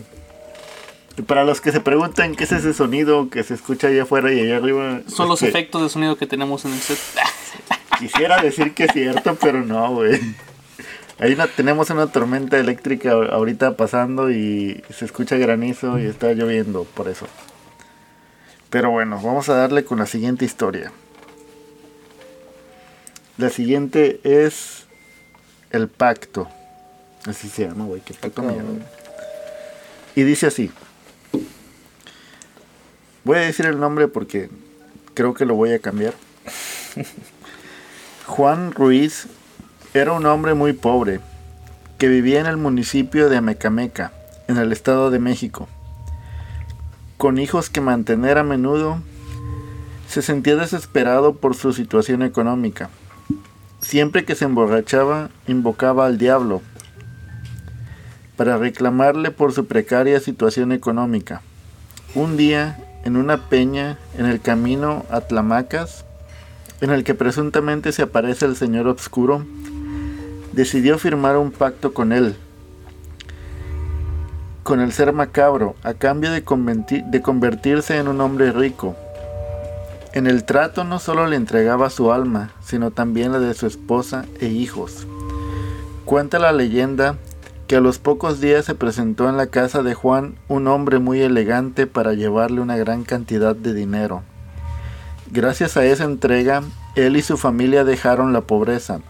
Y 1.17 1.21
para 1.23 1.43
los 1.45 1.61
que 1.61 1.71
se 1.71 1.79
preguntan 1.79 2.35
qué 2.35 2.43
es 2.43 2.51
ese 2.51 2.73
sonido 2.73 3.29
que 3.29 3.41
se 3.43 3.55
escucha 3.55 3.87
allá 3.87 4.03
afuera 4.03 4.31
y 4.31 4.39
allá 4.41 4.57
arriba. 4.57 4.99
Son 5.07 5.27
los 5.27 5.41
este, 5.41 5.49
efectos 5.57 5.81
de 5.81 5.89
sonido 5.89 6.15
que 6.15 6.27
tenemos 6.27 6.63
en 6.65 6.73
el 6.73 6.79
set. 6.79 6.99
Quisiera 7.99 8.39
decir 8.41 8.73
que 8.75 8.83
es 8.83 8.91
cierto, 8.93 9.35
pero 9.41 9.63
no, 9.63 9.95
güey. 9.95 10.19
Ahí 11.19 11.33
una- 11.33 11.47
tenemos 11.47 11.89
una 11.89 12.07
tormenta 12.07 12.57
eléctrica 12.59 13.11
ahor- 13.13 13.31
ahorita 13.31 13.75
pasando 13.75 14.29
y 14.31 14.83
se 14.95 15.05
escucha 15.05 15.35
granizo 15.37 15.97
y 15.99 16.05
está 16.05 16.31
lloviendo 16.33 16.83
por 16.83 17.07
eso. 17.09 17.27
Pero 18.69 18.91
bueno, 18.91 19.15
vamos 19.21 19.49
a 19.49 19.55
darle 19.55 19.83
con 19.83 19.97
la 19.99 20.05
siguiente 20.05 20.45
historia. 20.45 20.91
La 23.37 23.49
siguiente 23.49 24.19
es 24.23 24.85
el 25.71 25.87
pacto. 25.87 26.47
Así 27.25 27.49
se 27.49 27.67
llama, 27.67 27.85
güey. 27.85 28.01
Qué 28.01 28.13
pacto 28.13 28.41
Cabrón. 28.43 28.73
mierda. 28.73 28.91
Y 30.15 30.23
dice 30.23 30.47
así. 30.47 30.71
Voy 33.23 33.37
a 33.37 33.41
decir 33.41 33.65
el 33.65 33.79
nombre 33.79 34.07
porque 34.07 34.49
creo 35.13 35.33
que 35.33 35.45
lo 35.45 35.55
voy 35.55 35.73
a 35.73 35.79
cambiar. 35.79 36.13
Juan 38.27 38.71
Ruiz 38.71 39.27
era 39.97 40.13
un 40.13 40.25
hombre 40.25 40.53
muy 40.53 40.73
pobre 40.73 41.19
que 41.97 42.07
vivía 42.07 42.39
en 42.39 42.45
el 42.45 42.57
municipio 42.57 43.29
de 43.29 43.37
Amecameca, 43.37 44.11
en 44.47 44.57
el 44.57 44.71
Estado 44.71 45.09
de 45.09 45.19
México. 45.19 45.67
Con 47.17 47.39
hijos 47.39 47.69
que 47.69 47.81
mantener 47.81 48.37
a 48.37 48.43
menudo, 48.43 49.01
se 50.07 50.21
sentía 50.21 50.55
desesperado 50.55 51.33
por 51.33 51.55
su 51.55 51.73
situación 51.73 52.21
económica. 52.21 52.89
Siempre 53.81 54.23
que 54.23 54.35
se 54.35 54.45
emborrachaba, 54.45 55.29
invocaba 55.47 56.05
al 56.05 56.17
diablo 56.17 56.61
para 58.35 58.57
reclamarle 58.57 59.31
por 59.31 59.51
su 59.51 59.65
precaria 59.65 60.19
situación 60.19 60.71
económica. 60.71 61.41
Un 62.13 62.37
día, 62.37 62.77
en 63.03 63.17
una 63.17 63.49
peña 63.49 63.97
en 64.17 64.27
el 64.27 64.41
camino 64.41 65.05
a 65.09 65.21
Tlamacas, 65.21 66.05
en 66.81 66.91
el 66.91 67.03
que 67.03 67.15
presuntamente 67.15 67.91
se 67.91 68.03
aparece 68.03 68.45
el 68.45 68.55
Señor 68.55 68.87
Obscuro, 68.87 69.43
decidió 70.57 70.97
firmar 70.97 71.37
un 71.37 71.51
pacto 71.51 71.93
con 71.93 72.11
él, 72.11 72.35
con 74.63 74.81
el 74.81 74.91
ser 74.91 75.13
macabro, 75.13 75.75
a 75.83 75.93
cambio 75.93 76.31
de, 76.31 76.43
converti- 76.43 77.07
de 77.07 77.21
convertirse 77.21 77.97
en 77.97 78.07
un 78.07 78.19
hombre 78.21 78.51
rico. 78.51 78.95
En 80.13 80.25
el 80.25 80.45
trato 80.45 80.83
no 80.83 80.97
solo 80.97 81.27
le 81.27 81.35
entregaba 81.35 81.91
su 81.91 82.11
alma, 82.11 82.53
sino 82.65 82.89
también 82.89 83.31
la 83.31 83.39
de 83.39 83.53
su 83.53 83.67
esposa 83.67 84.25
e 84.41 84.47
hijos. 84.47 85.05
Cuenta 86.05 86.39
la 86.39 86.51
leyenda 86.51 87.17
que 87.67 87.75
a 87.75 87.79
los 87.79 87.99
pocos 87.99 88.41
días 88.41 88.65
se 88.65 88.73
presentó 88.73 89.29
en 89.29 89.37
la 89.37 89.47
casa 89.47 89.83
de 89.83 89.93
Juan 89.93 90.39
un 90.47 90.67
hombre 90.67 90.97
muy 90.97 91.21
elegante 91.21 91.85
para 91.85 92.13
llevarle 92.13 92.61
una 92.61 92.77
gran 92.77 93.03
cantidad 93.03 93.55
de 93.55 93.75
dinero. 93.75 94.23
Gracias 95.31 95.77
a 95.77 95.85
esa 95.85 96.05
entrega, 96.05 96.63
él 96.95 97.15
y 97.15 97.21
su 97.21 97.37
familia 97.37 97.83
dejaron 97.83 98.33
la 98.33 98.41
pobreza. 98.41 99.01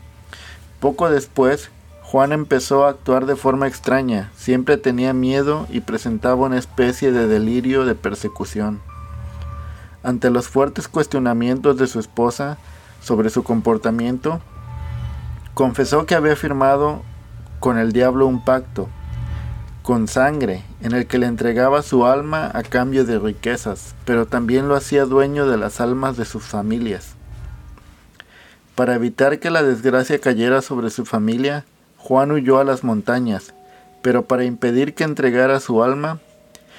Poco 0.80 1.10
después, 1.10 1.72
Juan 2.04 2.32
empezó 2.32 2.86
a 2.86 2.90
actuar 2.92 3.26
de 3.26 3.36
forma 3.36 3.68
extraña, 3.68 4.32
siempre 4.36 4.78
tenía 4.78 5.12
miedo 5.12 5.68
y 5.70 5.82
presentaba 5.82 6.46
una 6.46 6.58
especie 6.58 7.12
de 7.12 7.28
delirio 7.28 7.84
de 7.84 7.96
persecución. 7.96 8.80
Ante 10.04 10.30
los 10.30 10.48
fuertes 10.48 10.88
cuestionamientos 10.88 11.78
de 11.78 11.88
su 11.88 12.00
esposa 12.00 12.58
sobre 13.02 13.30
su 13.30 13.44
comportamiento, 13.44 14.40
confesó 15.54 16.06
que 16.06 16.16
había 16.16 16.36
firmado 16.36 17.02
con 17.60 17.78
el 17.78 17.92
diablo 17.92 18.28
un 18.28 18.46
pacto, 18.46 18.88
con 19.82 20.08
sangre, 20.08 20.64
en 20.82 20.94
el 20.94 21.08
que 21.08 21.18
le 21.18 21.26
entregaba 21.26 21.82
su 21.82 22.06
alma 22.06 22.52
a 22.54 22.62
cambio 22.62 23.04
de 23.04 23.20
riquezas, 23.20 23.96
pero 24.06 24.28
también 24.28 24.68
lo 24.70 24.76
hacía 24.76 25.06
dueño 25.06 25.48
de 25.48 25.58
las 25.58 25.82
almas 25.82 26.16
de 26.16 26.26
sus 26.26 26.44
familias. 26.44 27.17
Para 28.78 28.94
evitar 28.94 29.40
que 29.40 29.50
la 29.50 29.64
desgracia 29.64 30.20
cayera 30.20 30.62
sobre 30.62 30.92
su 30.92 31.04
familia, 31.04 31.66
Juan 31.98 32.32
huyó 32.32 32.60
a 32.60 32.64
las 32.64 32.84
montañas, 32.84 33.56
pero 34.04 34.26
para 34.26 34.44
impedir 34.44 34.94
que 34.94 35.04
entregara 35.04 35.60
su 35.60 35.82
alma, 35.84 36.20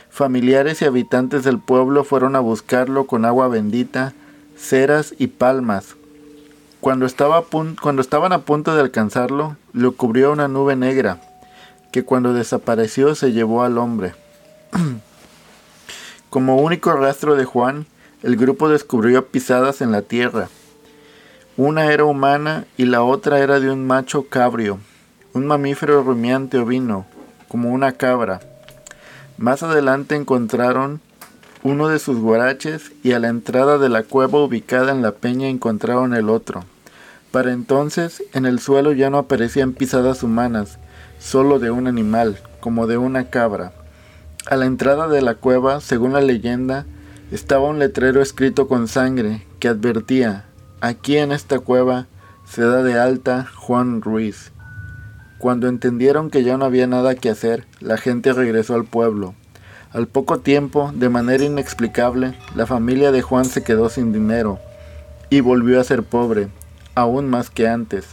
familiares 0.09 0.81
y 0.81 0.85
habitantes 0.85 1.43
del 1.43 1.59
pueblo 1.59 2.05
fueron 2.05 2.37
a 2.37 2.39
buscarlo 2.39 3.09
con 3.09 3.25
agua 3.25 3.49
bendita, 3.49 4.13
ceras 4.57 5.13
y 5.19 5.27
palmas. 5.27 5.97
Cuando, 6.81 7.05
estaba 7.05 7.39
a 7.39 7.45
cuando 7.83 8.01
estaban 8.01 8.33
a 8.33 8.43
punto 8.43 8.77
de 8.77 8.81
alcanzarlo, 8.81 9.57
lo 9.73 9.97
cubrió 9.97 10.31
una 10.31 10.47
nube 10.47 10.77
negra, 10.77 11.21
que 11.91 12.05
cuando 12.05 12.33
desapareció 12.33 13.17
se 13.17 13.33
llevó 13.33 13.65
al 13.65 13.77
hombre. 13.77 14.15
Como 16.31 16.59
único 16.59 16.93
rastro 16.93 17.35
de 17.35 17.45
Juan, 17.45 17.87
el 18.23 18.37
grupo 18.37 18.69
descubrió 18.69 19.27
pisadas 19.27 19.81
en 19.81 19.91
la 19.91 20.03
tierra. 20.03 20.49
Una 21.59 21.93
era 21.93 22.05
humana 22.05 22.67
y 22.77 22.85
la 22.85 23.03
otra 23.03 23.41
era 23.41 23.59
de 23.59 23.69
un 23.69 23.85
macho 23.85 24.29
cabrio, 24.29 24.79
un 25.33 25.45
mamífero 25.45 26.05
rumiante 26.05 26.57
ovino, 26.57 27.05
como 27.49 27.73
una 27.73 27.91
cabra. 27.91 28.39
Más 29.39 29.65
adelante 29.65 30.15
encontraron 30.15 31.01
uno 31.65 31.89
de 31.89 31.99
sus 31.99 32.17
guaraches 32.21 32.93
y 33.03 33.11
a 33.11 33.19
la 33.19 33.27
entrada 33.27 33.79
de 33.79 33.89
la 33.89 34.05
cueva 34.05 34.39
ubicada 34.39 34.93
en 34.93 35.03
la 35.03 35.11
peña 35.11 35.49
encontraron 35.49 36.15
el 36.15 36.31
otro. 36.31 36.65
Para 37.33 37.53
entonces 37.53 38.23
en 38.35 38.47
el 38.47 38.61
suelo 38.61 38.93
ya 38.93 39.11
no 39.11 39.19
aparecían 39.19 39.73
pisadas 39.73 40.23
humanas, 40.23 40.79
solo 41.19 41.59
de 41.59 41.73
un 41.73 41.89
animal, 41.89 42.39
como 42.61 42.87
de 42.87 42.99
una 42.99 43.31
cabra. 43.31 43.73
A 44.49 44.55
la 44.55 44.67
entrada 44.67 45.09
de 45.09 45.23
la 45.23 45.35
cueva, 45.35 45.81
según 45.81 46.13
la 46.13 46.21
leyenda, 46.21 46.87
estaba 47.33 47.67
un 47.67 47.81
letrero 47.81 48.23
escrito 48.23 48.69
con 48.69 48.87
sangre 48.87 49.45
que 49.59 49.67
advertía, 49.67 50.45
aquí 50.81 51.17
en 51.17 51.33
esta 51.33 51.59
cueva 51.59 52.07
se 52.45 52.63
da 52.63 52.83
de 52.83 52.99
alta 52.99 53.47
Juan 53.55 54.01
Ruiz. 54.01 54.53
Cuando 55.39 55.69
entendieron 55.69 56.31
que 56.31 56.43
ya 56.43 56.57
no 56.57 56.65
había 56.65 56.87
nada 56.87 57.15
que 57.15 57.31
hacer, 57.31 57.67
la 57.81 57.97
gente 57.97 58.33
regresó 58.33 58.75
al 58.75 58.85
pueblo. 58.85 59.35
Al 59.93 60.07
poco 60.07 60.41
tiempo, 60.41 60.93
de 60.95 61.09
manera 61.09 61.45
inexplicable, 61.45 62.35
la 62.55 62.67
familia 62.67 63.13
de 63.13 63.23
Juan 63.23 63.45
se 63.45 63.63
quedó 63.63 63.89
sin 63.89 64.13
dinero 64.13 64.59
y 65.31 65.41
volvió 65.41 65.81
a 65.81 65.85
ser 65.85 66.03
pobre, 66.03 66.49
aún 66.95 67.29
más 67.29 67.51
que 67.51 67.69
antes. 67.69 68.07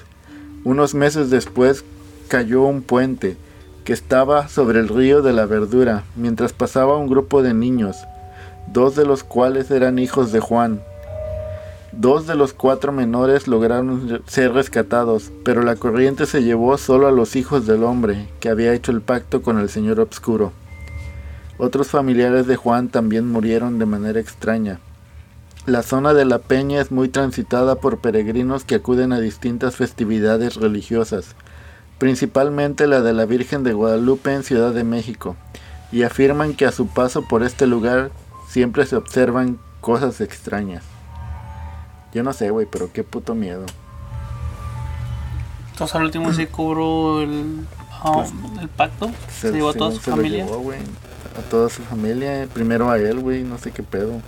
Unos 0.63 0.93
meses 0.93 1.29
después 1.29 1.83
cayó 2.27 2.63
un 2.63 2.81
puente 2.81 3.37
que 3.83 3.93
estaba 3.93 4.47
sobre 4.47 4.79
el 4.79 4.87
río 4.87 5.21
de 5.21 5.33
la 5.33 5.45
verdura 5.45 6.03
mientras 6.15 6.53
pasaba 6.53 6.97
un 6.97 7.07
grupo 7.07 7.41
de 7.41 7.53
niños, 7.53 7.97
dos 8.67 8.95
de 8.95 9.05
los 9.05 9.23
cuales 9.23 9.69
eran 9.71 9.99
hijos 9.99 10.31
de 10.31 10.39
Juan. 10.39 10.81
Dos 11.97 12.27
de 12.27 12.35
los 12.35 12.51
cuatro 12.51 12.91
menores 12.91 13.47
lograron 13.47 14.21
ser 14.27 14.51
rescatados, 14.51 15.31
pero 15.45 15.63
la 15.63 15.77
corriente 15.77 16.25
se 16.25 16.43
llevó 16.43 16.77
solo 16.77 17.07
a 17.07 17.11
los 17.11 17.37
hijos 17.37 17.65
del 17.65 17.83
hombre, 17.83 18.27
que 18.41 18.49
había 18.49 18.73
hecho 18.73 18.91
el 18.91 18.99
pacto 18.99 19.41
con 19.41 19.59
el 19.59 19.69
Señor 19.69 20.01
Obscuro. 20.01 20.51
Otros 21.57 21.87
familiares 21.87 22.47
de 22.47 22.57
Juan 22.57 22.89
también 22.89 23.31
murieron 23.31 23.79
de 23.79 23.85
manera 23.85 24.19
extraña. 24.19 24.81
La 25.65 25.83
zona 25.83 26.13
de 26.13 26.25
la 26.25 26.39
peña 26.39 26.81
es 26.81 26.91
muy 26.91 27.07
transitada 27.07 27.75
por 27.75 27.99
peregrinos 27.99 28.65
que 28.65 28.75
acuden 28.75 29.13
a 29.13 29.21
distintas 29.21 29.77
festividades 29.77 30.55
religiosas, 30.55 31.33
principalmente 31.97 32.87
la 32.87 32.99
de 32.99 33.13
la 33.13 33.25
Virgen 33.25 33.63
de 33.63 33.71
Guadalupe 33.71 34.33
en 34.33 34.43
Ciudad 34.43 34.73
de 34.73 34.83
México, 34.83 35.37
y 35.93 36.03
afirman 36.03 36.55
que 36.55 36.65
a 36.65 36.73
su 36.73 36.87
paso 36.87 37.21
por 37.21 37.41
este 37.41 37.67
lugar 37.67 38.11
siempre 38.49 38.85
se 38.85 38.97
observan 38.97 39.59
cosas 39.79 40.19
extrañas. 40.19 40.83
Yo 42.15 42.23
no 42.23 42.31
sé, 42.31 42.49
güey, 42.49 42.65
pero 42.65 42.93
qué 42.93 43.03
puto 43.03 43.35
miedo. 43.35 43.65
Entonces 45.71 45.95
al 45.97 46.03
último 46.03 46.31
sí 46.31 46.45
cobró 46.45 47.21
el, 47.21 47.67
ah, 47.91 48.25
el 48.61 48.69
pacto. 48.69 49.11
Se, 49.29 49.51
llevó 49.51 49.71
a 49.71 49.73
toda 49.73 49.91
su 49.91 49.99
se 49.99 50.11
lo 50.11 50.15
familia. 50.15 50.45
llevó, 50.45 50.71
a 50.71 51.41
toda 51.49 51.69
su 51.69 51.81
familia. 51.83 52.47
Primero 52.53 52.89
a 52.89 52.97
él, 52.97 53.19
güey, 53.19 53.43
no 53.43 53.57
sé 53.57 53.71
qué 53.71 53.83
pedo. 53.83 54.21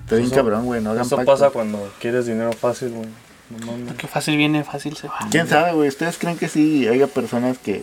Está 0.00 0.16
bien 0.16 0.28
cabrón, 0.28 0.66
güey, 0.66 0.82
no 0.82 0.90
hagan 0.90 1.06
Eso 1.06 1.16
pacto. 1.16 1.32
pasa 1.32 1.48
cuando 1.48 1.90
quieres 2.00 2.26
dinero 2.26 2.52
fácil, 2.52 2.90
güey. 2.90 3.08
No. 3.48 3.86
Porque 3.86 4.08
fácil 4.08 4.36
viene, 4.36 4.62
fácil 4.62 4.94
se 4.94 5.08
va. 5.08 5.20
¿Quién 5.30 5.48
sabe, 5.48 5.72
güey? 5.72 5.88
¿Ustedes 5.88 6.18
creen 6.18 6.36
que 6.36 6.48
sí 6.48 6.86
haya 6.86 7.06
personas 7.06 7.56
que, 7.56 7.82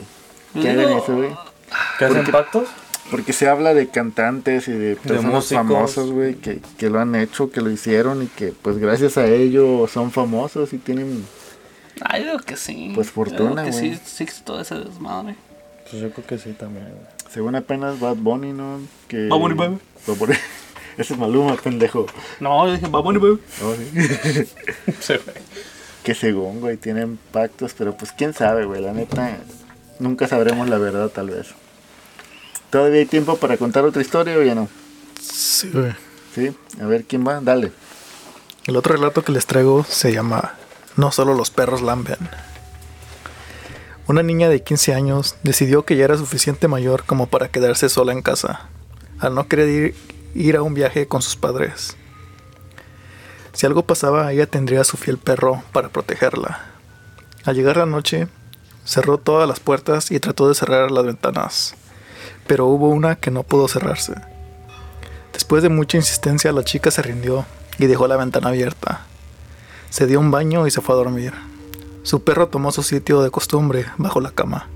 que 0.54 0.70
hagan 0.70 0.92
eso, 0.92 1.16
güey? 1.16 1.32
¿Qué 1.98 2.06
hacen 2.06 2.24
pactos? 2.28 2.70
Porque 3.10 3.32
se 3.32 3.48
habla 3.48 3.74
de 3.74 3.88
cantantes 3.88 4.68
y 4.68 4.74
de 4.74 4.96
personas 4.98 5.34
músicos. 5.34 5.66
famosos, 5.66 6.12
güey, 6.12 6.36
que, 6.36 6.60
que 6.78 6.90
lo 6.90 7.00
han 7.00 7.16
hecho, 7.16 7.52
que 7.52 7.62
lo 7.62 7.72
hicieron 7.72 8.24
y 8.24 8.28
que 8.28 8.54
pues 8.62 8.78
gracias 8.78 9.18
a 9.18 9.28
ello 9.28 9.88
son 9.88 10.12
famosos 10.12 10.74
y 10.74 10.78
tienen... 10.78 11.24
Ah, 12.02 12.20
yo 12.20 12.26
digo 12.26 12.40
que 12.40 12.58
sí. 12.58 12.92
Pues, 12.94 13.10
fortuna, 13.10 13.64
güey. 13.64 13.74
sí, 13.74 14.00
sí 14.06 14.26
todo 14.44 14.62
ese 14.62 14.76
desmadre. 14.76 15.36
Pues 15.90 16.02
yo 16.02 16.12
creo 16.12 16.28
que 16.28 16.38
sí 16.38 16.52
también, 16.52 16.86
güey. 16.86 17.06
Según 17.32 17.56
apenas 17.56 18.00
Bad 18.00 18.18
Bunny, 18.18 18.52
¿no? 18.52 18.80
Que... 19.08 19.28
Bad 19.28 19.40
Bunny, 19.40 19.56
baby. 19.56 19.78
Bad 20.06 20.16
Bunny. 20.16 20.36
Ese 20.98 21.14
es 21.14 21.20
Maluma, 21.20 21.56
pendejo. 21.56 22.08
No, 22.40 22.66
yo 22.66 22.74
dije, 22.74 22.88
vamos, 22.90 23.14
baby. 23.14 23.40
Oh, 23.64 23.76
sí. 23.76 24.48
Sí, 25.00 25.14
que 26.04 26.16
según, 26.16 26.62
güey, 26.62 26.78
tienen 26.78 27.20
pactos, 27.32 27.74
pero 27.78 27.96
pues 27.96 28.12
quién 28.12 28.34
sabe, 28.34 28.66
güey, 28.66 28.82
la 28.82 28.94
neta, 28.94 29.38
nunca 30.00 30.28
sabremos 30.28 30.70
la 30.70 30.78
verdad 30.78 31.10
tal 31.10 31.30
vez. 31.30 31.48
¿Todavía 32.70 33.00
hay 33.00 33.06
tiempo 33.06 33.38
para 33.38 33.58
contar 33.58 33.86
otra 33.86 34.02
historia 34.02 34.38
o 34.38 34.42
ya 34.42 34.56
no? 34.56 34.68
Sí, 35.22 35.70
güey. 35.74 35.94
Sí, 36.36 36.56
a 36.82 36.86
ver 36.86 37.06
quién 37.06 37.26
va, 37.26 37.40
dale. 37.42 37.72
El 38.66 38.76
otro 38.76 38.96
relato 38.96 39.24
que 39.24 39.32
les 39.32 39.46
traigo 39.46 39.86
se 39.86 40.12
llama 40.12 40.56
No 40.98 41.12
solo 41.12 41.34
los 41.34 41.50
perros 41.50 41.82
lamben. 41.82 42.18
Una 44.08 44.24
niña 44.24 44.50
de 44.50 44.62
15 44.62 44.94
años 44.94 45.36
decidió 45.44 45.84
que 45.84 45.96
ya 45.96 46.06
era 46.06 46.18
suficiente 46.18 46.68
mayor 46.68 47.04
como 47.06 47.28
para 47.28 47.50
quedarse 47.50 47.90
sola 47.90 48.12
en 48.14 48.22
casa, 48.22 48.68
al 49.20 49.36
no 49.36 49.48
querer 49.48 49.70
ir, 49.70 49.96
ir 50.36 50.56
a 50.58 50.62
un 50.62 50.74
viaje 50.74 51.08
con 51.08 51.22
sus 51.22 51.36
padres. 51.36 51.98
Si 53.54 53.66
algo 53.66 53.84
pasaba, 53.84 54.32
ella 54.32 54.46
tendría 54.46 54.82
a 54.82 54.86
su 54.86 54.98
fiel 54.98 55.18
perro 55.18 55.64
para 55.72 55.90
protegerla. 55.90 56.60
Al 57.44 57.56
llegar 57.56 57.78
la 57.78 57.86
noche, 57.86 58.28
cerró 58.86 59.18
todas 59.18 59.48
las 59.48 59.60
puertas 59.60 60.12
y 60.12 60.20
trató 60.20 60.48
de 60.48 60.56
cerrar 60.56 60.92
las 60.92 61.06
ventanas, 61.06 61.76
pero 62.48 62.66
hubo 62.66 62.90
una 62.90 63.16
que 63.16 63.32
no 63.32 63.44
pudo 63.44 63.68
cerrarse. 63.68 64.14
Después 65.34 65.62
de 65.64 65.70
mucha 65.70 65.98
insistencia, 65.98 66.52
la 66.52 66.64
chica 66.64 66.90
se 66.92 67.02
rindió 67.02 67.46
y 67.78 67.86
dejó 67.88 68.08
la 68.08 68.18
ventana 68.18 68.50
abierta. 68.50 69.02
Se 69.90 70.08
dio 70.08 70.20
un 70.20 70.32
baño 70.32 70.66
y 70.68 70.72
se 70.72 70.82
fue 70.82 70.96
a 70.96 70.98
dormir. 70.98 71.34
Su 72.04 72.24
perro 72.24 72.48
tomó 72.48 72.72
su 72.72 72.84
sitio 72.84 73.22
de 73.22 73.32
costumbre 73.32 73.86
bajo 73.98 74.20
la 74.22 74.32
cama. 74.32 74.68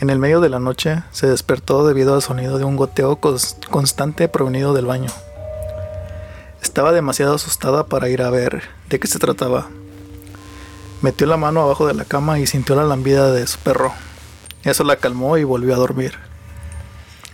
En 0.00 0.10
el 0.10 0.18
medio 0.18 0.40
de 0.40 0.48
la 0.48 0.58
noche 0.58 1.02
se 1.12 1.26
despertó 1.28 1.86
debido 1.86 2.14
al 2.14 2.22
sonido 2.22 2.58
de 2.58 2.64
un 2.64 2.76
goteo 2.76 3.20
cons- 3.20 3.56
constante 3.68 4.28
provenido 4.28 4.74
del 4.74 4.86
baño. 4.86 5.10
Estaba 6.62 6.92
demasiado 6.92 7.34
asustada 7.36 7.86
para 7.86 8.08
ir 8.08 8.20
a 8.22 8.30
ver 8.30 8.62
de 8.90 8.98
qué 8.98 9.06
se 9.06 9.18
trataba. 9.18 9.68
Metió 11.00 11.26
la 11.26 11.36
mano 11.36 11.62
abajo 11.62 11.86
de 11.86 11.94
la 11.94 12.04
cama 12.04 12.38
y 12.38 12.46
sintió 12.46 12.74
la 12.74 12.84
lambida 12.84 13.30
de 13.30 13.46
su 13.46 13.58
perro. 13.58 13.92
Eso 14.64 14.82
la 14.82 14.96
calmó 14.96 15.36
y 15.36 15.44
volvió 15.44 15.74
a 15.74 15.78
dormir. 15.78 16.14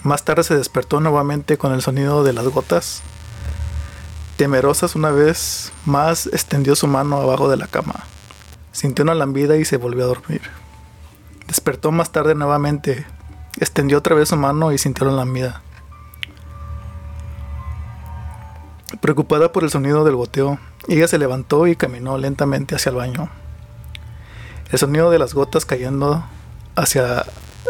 Más 0.02 0.24
tarde 0.24 0.42
se 0.42 0.56
despertó 0.56 0.98
nuevamente 1.00 1.58
con 1.58 1.72
el 1.72 1.80
sonido 1.80 2.24
de 2.24 2.32
las 2.32 2.46
gotas. 2.48 3.02
Temerosas 4.36 4.96
una 4.96 5.10
vez 5.10 5.72
más 5.84 6.26
extendió 6.26 6.74
su 6.74 6.86
mano 6.86 7.18
abajo 7.18 7.48
de 7.48 7.56
la 7.56 7.68
cama. 7.68 8.00
Sintió 8.72 9.04
una 9.04 9.14
lambida 9.14 9.56
y 9.56 9.64
se 9.64 9.76
volvió 9.76 10.04
a 10.04 10.08
dormir. 10.08 10.42
Despertó 11.46 11.92
más 11.92 12.10
tarde 12.10 12.34
nuevamente. 12.34 13.06
Extendió 13.58 13.98
otra 13.98 14.16
vez 14.16 14.30
su 14.30 14.36
mano 14.36 14.72
y 14.72 14.78
sintió 14.78 15.06
la 15.06 15.12
lambida. 15.12 15.62
Preocupada 19.00 19.52
por 19.52 19.64
el 19.64 19.70
sonido 19.70 20.04
del 20.04 20.16
goteo, 20.16 20.58
ella 20.88 21.06
se 21.06 21.18
levantó 21.18 21.66
y 21.66 21.76
caminó 21.76 22.18
lentamente 22.18 22.74
hacia 22.74 22.90
el 22.90 22.96
baño. 22.96 23.30
El 24.72 24.78
sonido 24.78 25.10
de 25.10 25.18
las 25.18 25.34
gotas 25.34 25.64
cayendo 25.64 26.24
hacia 26.76 27.24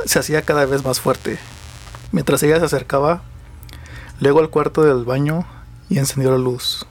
se 0.07 0.19
hacía 0.19 0.43
cada 0.43 0.65
vez 0.67 0.85
más 0.85 1.01
fuerte. 1.01 1.39
Mientras 2.13 2.43
ella 2.43 2.59
se 2.59 2.65
acercaba, 2.67 3.23
luego 4.19 4.41
al 4.41 4.51
cuarto 4.51 4.83
del 4.83 5.05
baño 5.05 5.47
y 5.89 5.99
encendió 5.99 6.31
la 6.31 6.39
luz. 6.39 6.87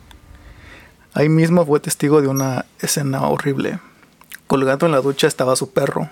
Ahí 1.14 1.30
mismo 1.30 1.66
fue 1.66 1.80
testigo 1.80 2.22
de 2.22 2.28
una 2.28 2.66
escena 2.80 3.22
horrible. 3.28 3.80
Colgando 4.48 4.86
en 4.86 4.92
la 4.92 5.02
ducha 5.02 5.28
estaba 5.28 5.56
su 5.56 5.72
perro, 5.72 6.10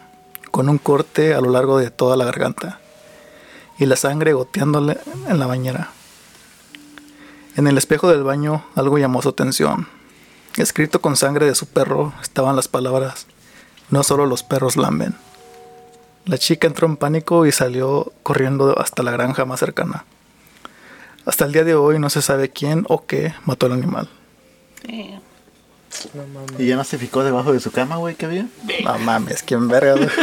con 0.52 0.70
un 0.70 0.78
corte 0.78 1.34
a 1.34 1.42
lo 1.42 1.50
largo 1.52 1.78
de 1.78 1.92
toda 1.92 2.18
la 2.18 2.26
garganta, 2.26 2.80
y 3.78 3.86
la 3.86 3.96
sangre 3.96 4.34
goteándole 4.34 4.98
en 5.28 5.40
la 5.40 5.48
bañera. 5.48 5.92
En 7.56 7.68
el 7.68 7.78
espejo 7.78 8.10
del 8.10 8.24
baño 8.24 8.66
algo 8.76 8.98
llamó 8.98 9.22
su 9.22 9.30
atención. 9.30 9.88
Escrito 10.58 11.02
con 11.02 11.16
sangre 11.16 11.46
de 11.46 11.56
su 11.56 11.68
perro 11.68 12.14
estaban 12.22 12.56
las 12.56 12.68
palabras, 12.68 13.28
no 13.90 14.04
solo 14.04 14.26
los 14.26 14.44
perros 14.44 14.78
lamben. 14.78 15.16
La 16.28 16.38
chica 16.38 16.68
entró 16.68 16.88
en 16.88 16.98
pánico 16.98 17.46
y 17.46 17.54
salió 17.54 18.12
corriendo 18.22 18.78
hasta 18.78 19.02
la 19.02 19.12
granja 19.12 19.46
más 19.46 19.62
cercana. 19.62 20.04
Hasta 21.26 21.46
el 21.46 21.54
día 21.54 21.64
de 21.64 21.74
hoy 21.74 22.00
no 22.00 22.10
se 22.10 22.22
sabe 22.22 22.50
quién 22.50 22.86
o 22.90 23.06
qué 23.06 23.34
mató 23.46 23.68
al 23.68 23.72
animal. 23.72 24.10
No 26.14 26.28
mames. 26.28 26.60
¿Y 26.60 26.68
ya 26.68 26.76
no 26.76 26.84
se 26.84 26.98
fijó 26.98 27.24
debajo 27.24 27.54
de 27.54 27.62
su 27.62 27.72
cama, 27.72 27.96
güey, 27.96 28.16
que 28.16 28.26
había? 28.26 28.46
No 28.84 29.00
mames, 29.00 29.42
quién 29.42 29.70
verga. 29.70 29.94
güey? 29.94 30.10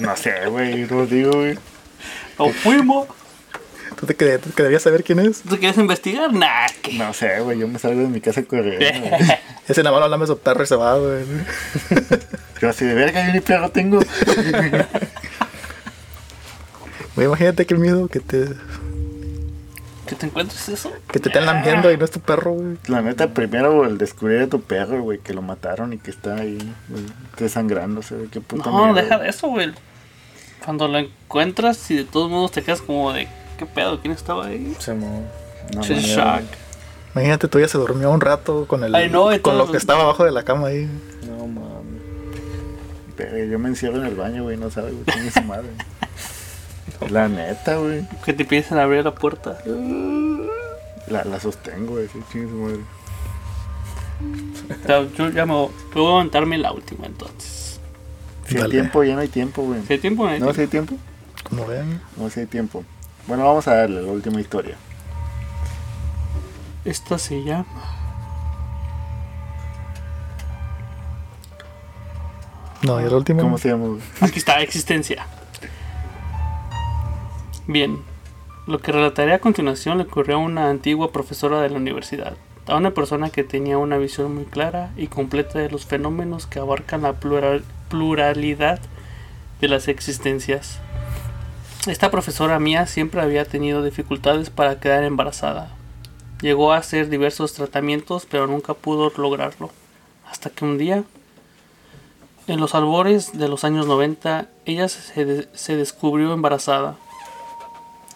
No 0.00 0.16
sé, 0.16 0.46
güey, 0.46 0.86
no 0.86 1.06
digo, 1.06 1.32
güey. 1.32 1.58
o 2.36 2.50
fuimos. 2.50 3.08
¿Tú 3.98 4.06
te, 4.06 4.14
querías 4.14 4.82
saber 4.82 5.02
quién 5.02 5.18
es? 5.20 5.42
¿Tú 5.42 5.56
quieres 5.58 5.76
investigar? 5.78 6.32
Nah. 6.32 6.66
No 6.92 7.12
sé, 7.12 7.40
güey, 7.40 7.58
yo 7.58 7.66
me 7.66 7.78
salgo 7.78 8.00
de 8.00 8.08
mi 8.08 8.20
casa 8.20 8.42
corriendo. 8.44 8.84
Ese 9.68 9.82
nada 9.82 10.16
más 10.16 10.28
su 10.28 10.38
perro 10.38 10.62
y 10.62 10.66
se 10.66 10.76
va, 10.76 10.96
güey. 10.98 11.24
Yo 12.60 12.68
así 12.68 12.84
de 12.84 12.94
verga, 12.94 13.26
yo 13.26 13.32
ni 13.32 13.40
perro 13.40 13.70
tengo. 13.70 14.00
Güey, 17.14 17.26
imagínate 17.26 17.66
qué 17.66 17.74
miedo 17.74 18.06
que 18.06 18.20
te, 18.20 18.44
¿Que 20.06 20.14
te 20.14 20.26
encuentres 20.26 20.68
eso? 20.68 20.92
que 21.10 21.18
te 21.18 21.28
estén 21.30 21.46
lambiendo 21.46 21.90
y 21.90 21.96
no 21.96 22.04
es 22.04 22.12
tu 22.12 22.20
perro, 22.20 22.52
güey. 22.52 22.76
La 22.86 23.02
neta, 23.02 23.34
primero 23.34 23.84
el 23.84 23.98
descubrir 23.98 24.42
a 24.42 24.46
tu 24.46 24.60
perro, 24.62 25.02
güey, 25.02 25.18
que 25.18 25.34
lo 25.34 25.42
mataron 25.42 25.92
y 25.92 25.98
que 25.98 26.12
está 26.12 26.36
ahí 26.36 26.58
güey, 26.88 27.02
desangrándose, 27.36 28.14
güey, 28.14 28.28
qué 28.28 28.40
puto 28.40 28.70
No, 28.70 28.94
deja 28.94 29.18
de 29.18 29.28
eso, 29.30 29.48
güey. 29.48 29.72
Cuando 30.64 30.86
lo 30.86 30.98
encuentras 30.98 31.90
y 31.90 31.96
de 31.96 32.04
todos 32.04 32.30
modos 32.30 32.52
te 32.52 32.62
quedas 32.62 32.82
como 32.82 33.12
de, 33.12 33.26
¿qué 33.58 33.66
pedo? 33.66 34.00
¿Quién 34.00 34.12
estaba 34.12 34.46
ahí? 34.46 34.76
Se 34.78 34.94
mo- 34.94 35.26
No, 35.74 35.82
shock. 35.82 36.42
Imagínate, 37.14 37.48
tú 37.48 37.58
ya 37.58 37.66
se 37.66 37.78
durmió 37.78 38.10
un 38.12 38.20
rato 38.20 38.66
con 38.68 38.84
el 38.84 38.94
Ay, 38.94 39.10
no, 39.10 39.28
con 39.42 39.58
lo 39.58 39.68
que 39.70 39.76
estaba 39.76 40.02
abajo 40.02 40.24
de 40.24 40.30
la 40.30 40.44
cama 40.44 40.68
ahí. 40.68 40.88
No 41.26 41.46
mames. 41.48 41.77
Yo 43.18 43.58
me 43.58 43.68
encierro 43.68 43.96
en 43.98 44.06
el 44.06 44.14
baño, 44.14 44.44
güey, 44.44 44.56
no 44.56 44.70
sabes, 44.70 44.92
güey, 44.92 45.04
tiene 45.04 45.30
su 45.30 45.42
madre. 45.42 45.68
La 47.10 47.28
neta, 47.28 47.76
güey. 47.76 48.06
Que 48.24 48.32
te 48.32 48.42
empiecen 48.42 48.78
a 48.78 48.82
abrir 48.82 49.04
la 49.04 49.14
puerta. 49.14 49.58
La, 51.06 51.24
la 51.24 51.40
sostengo, 51.40 51.92
güey, 51.92 52.08
sí, 52.08 52.18
chingue 52.32 52.48
su 52.48 52.56
madre. 52.56 52.80
O 54.82 54.86
sea, 54.86 55.06
yo 55.16 55.30
ya 55.30 55.46
me 55.46 55.52
voy 55.52 55.70
voy 55.94 56.12
a 56.12 56.16
aventarme 56.16 56.58
la 56.58 56.72
última 56.72 57.06
entonces. 57.06 57.80
Si 58.46 58.58
hay 58.58 58.68
tiempo, 58.70 59.04
ya 59.04 59.14
no 59.14 59.20
hay 59.20 59.28
tiempo, 59.28 59.62
güey. 59.62 59.82
¿Si 59.86 59.92
hay 59.92 59.98
tiempo? 59.98 60.24
No 60.24 60.30
hay 60.30 60.40
¿No, 60.40 60.46
tiempo. 60.46 60.54
si 60.54 60.60
hay 60.62 60.66
tiempo? 60.66 60.96
Como 61.48 61.66
ven. 61.66 62.00
No, 62.16 62.30
si 62.30 62.40
hay 62.40 62.46
tiempo. 62.46 62.84
Bueno, 63.26 63.44
vamos 63.44 63.68
a 63.68 63.74
darle 63.74 64.02
la 64.02 64.10
última 64.10 64.40
historia. 64.40 64.76
Esta 66.84 67.18
se 67.18 67.44
llama. 67.44 67.66
No, 72.88 73.00
y 73.00 73.04
el 73.04 73.12
último. 73.14 73.42
¿Cómo 73.42 73.58
se 73.58 73.68
llama? 73.68 73.98
Aquí 74.20 74.38
está, 74.38 74.60
existencia. 74.60 75.26
Bien. 77.66 77.98
Lo 78.66 78.80
que 78.80 78.92
relataré 78.92 79.32
a 79.32 79.38
continuación 79.40 79.98
le 79.98 80.04
ocurrió 80.04 80.36
a 80.36 80.38
una 80.40 80.68
antigua 80.68 81.10
profesora 81.12 81.60
de 81.62 81.70
la 81.70 81.76
universidad, 81.76 82.34
a 82.66 82.76
una 82.76 82.90
persona 82.92 83.30
que 83.30 83.42
tenía 83.44 83.78
una 83.78 83.96
visión 83.96 84.34
muy 84.34 84.44
clara 84.44 84.90
y 84.96 85.06
completa 85.06 85.58
de 85.58 85.70
los 85.70 85.86
fenómenos 85.86 86.46
que 86.46 86.58
abarcan 86.58 87.02
la 87.02 87.14
plural- 87.14 87.64
pluralidad 87.88 88.78
de 89.62 89.68
las 89.68 89.88
existencias. 89.88 90.80
Esta 91.86 92.10
profesora 92.10 92.58
mía 92.58 92.86
siempre 92.86 93.22
había 93.22 93.46
tenido 93.46 93.82
dificultades 93.82 94.50
para 94.50 94.80
quedar 94.80 95.04
embarazada. 95.04 95.70
Llegó 96.42 96.72
a 96.72 96.76
hacer 96.76 97.08
diversos 97.08 97.54
tratamientos, 97.54 98.26
pero 98.30 98.46
nunca 98.46 98.74
pudo 98.74 99.10
lograrlo. 99.16 99.70
Hasta 100.30 100.50
que 100.50 100.66
un 100.66 100.76
día, 100.76 101.04
en 102.48 102.60
los 102.60 102.74
albores 102.74 103.38
de 103.38 103.48
los 103.48 103.64
años 103.64 103.86
90, 103.86 104.48
ella 104.64 104.88
se, 104.88 105.24
de- 105.24 105.48
se 105.52 105.76
descubrió 105.76 106.32
embarazada. 106.32 106.96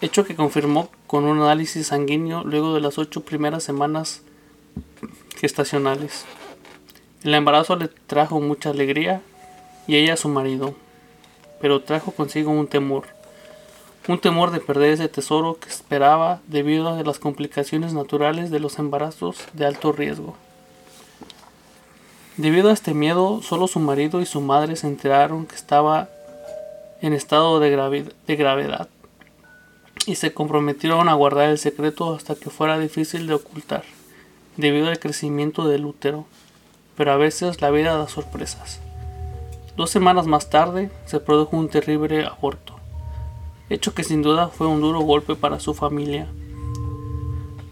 Hecho 0.01 0.25
que 0.25 0.35
confirmó 0.35 0.89
con 1.07 1.25
un 1.25 1.41
análisis 1.43 1.89
sanguíneo 1.89 2.43
luego 2.45 2.75
de 2.75 2.81
las 2.81 2.99
ocho 2.99 3.21
primeras 3.25 3.63
semanas 3.63 4.23
gestacionales. 5.37 6.25
El 7.23 7.35
embarazo 7.35 7.77
le 7.77 7.89
trajo 7.89 8.41
mucha 8.41 8.71
alegría 8.71 9.21
y 9.87 9.97
ella 9.97 10.15
a 10.15 10.17
su 10.17 10.29
marido, 10.29 10.75
pero 11.61 11.83
trajo 11.83 12.13
consigo 12.13 12.51
un 12.51 12.67
temor. 12.67 13.05
Un 14.09 14.19
temor 14.19 14.51
de 14.51 14.59
perder 14.59 14.91
ese 14.95 15.09
tesoro 15.09 15.59
que 15.61 15.69
esperaba 15.69 16.41
debido 16.49 16.89
a 16.89 17.03
las 17.05 17.21
complicaciones 17.21 17.93
naturales 17.95 18.51
de 18.51 18.59
los 18.59 18.81
embarazos 18.81 19.37
de 19.53 19.67
alto 19.67 19.93
riesgo. 19.93 20.37
Debido 22.37 22.71
a 22.71 22.73
este 22.73 22.95
miedo, 22.95 23.43
solo 23.43 23.69
su 23.69 23.79
marido 23.79 24.21
y 24.21 24.27
su 24.27 24.41
madre 24.41 24.77
se 24.77 24.87
enteraron 24.87 25.47
que 25.47 25.55
estaba 25.55 26.09
en 27.03 27.13
estado 27.13 27.61
de, 27.61 27.77
gravi- 27.77 28.13
de 28.27 28.37
gravedad 28.37 28.89
y 30.07 30.15
se 30.17 30.33
comprometieron 30.33 31.09
a 31.09 31.15
guardar 31.15 31.51
el 31.51 31.59
secreto 31.59 32.15
hasta 32.15 32.35
que 32.35 32.51
fuera 32.51 32.79
difícil 32.79 33.27
de 33.27 33.35
ocultar, 33.35 33.85
debido 34.57 34.89
al 34.89 34.99
crecimiento 34.99 35.69
del 35.69 35.85
útero. 35.85 36.25
Pero 36.97 37.13
a 37.13 37.17
veces 37.17 37.61
la 37.61 37.71
vida 37.71 37.97
da 37.97 38.09
sorpresas. 38.09 38.81
Dos 39.77 39.91
semanas 39.91 40.27
más 40.27 40.51
tarde 40.51 40.91
se 41.07 41.21
produjo 41.21 41.57
un 41.57 41.69
terrible 41.69 42.27
aborto, 42.27 42.77
hecho 43.71 43.95
que 43.95 44.05
sin 44.05 44.21
duda 44.23 44.49
fue 44.49 44.67
un 44.67 44.81
duro 44.83 45.01
golpe 45.01 45.35
para 45.35 45.61
su 45.61 45.73
familia. 45.75 46.29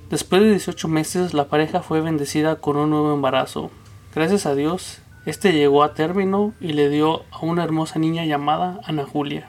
Después 0.09 0.42
de 0.42 0.51
18 0.51 0.88
meses, 0.88 1.35
la 1.35 1.49
pareja 1.49 1.83
fue 1.83 2.01
bendecida 2.01 2.57
con 2.57 2.77
un 2.77 2.90
nuevo 2.90 3.12
embarazo. 3.12 3.70
Gracias 4.12 4.44
a 4.44 4.57
Dios, 4.57 4.99
este 5.25 5.53
llegó 5.53 5.85
a 5.85 5.94
término 5.94 6.53
y 6.61 6.73
le 6.73 6.88
dio 6.88 7.23
a 7.31 7.44
una 7.44 7.62
hermosa 7.62 8.01
niña 8.01 8.25
llamada 8.25 8.81
Ana 8.83 9.05
Julia. 9.05 9.49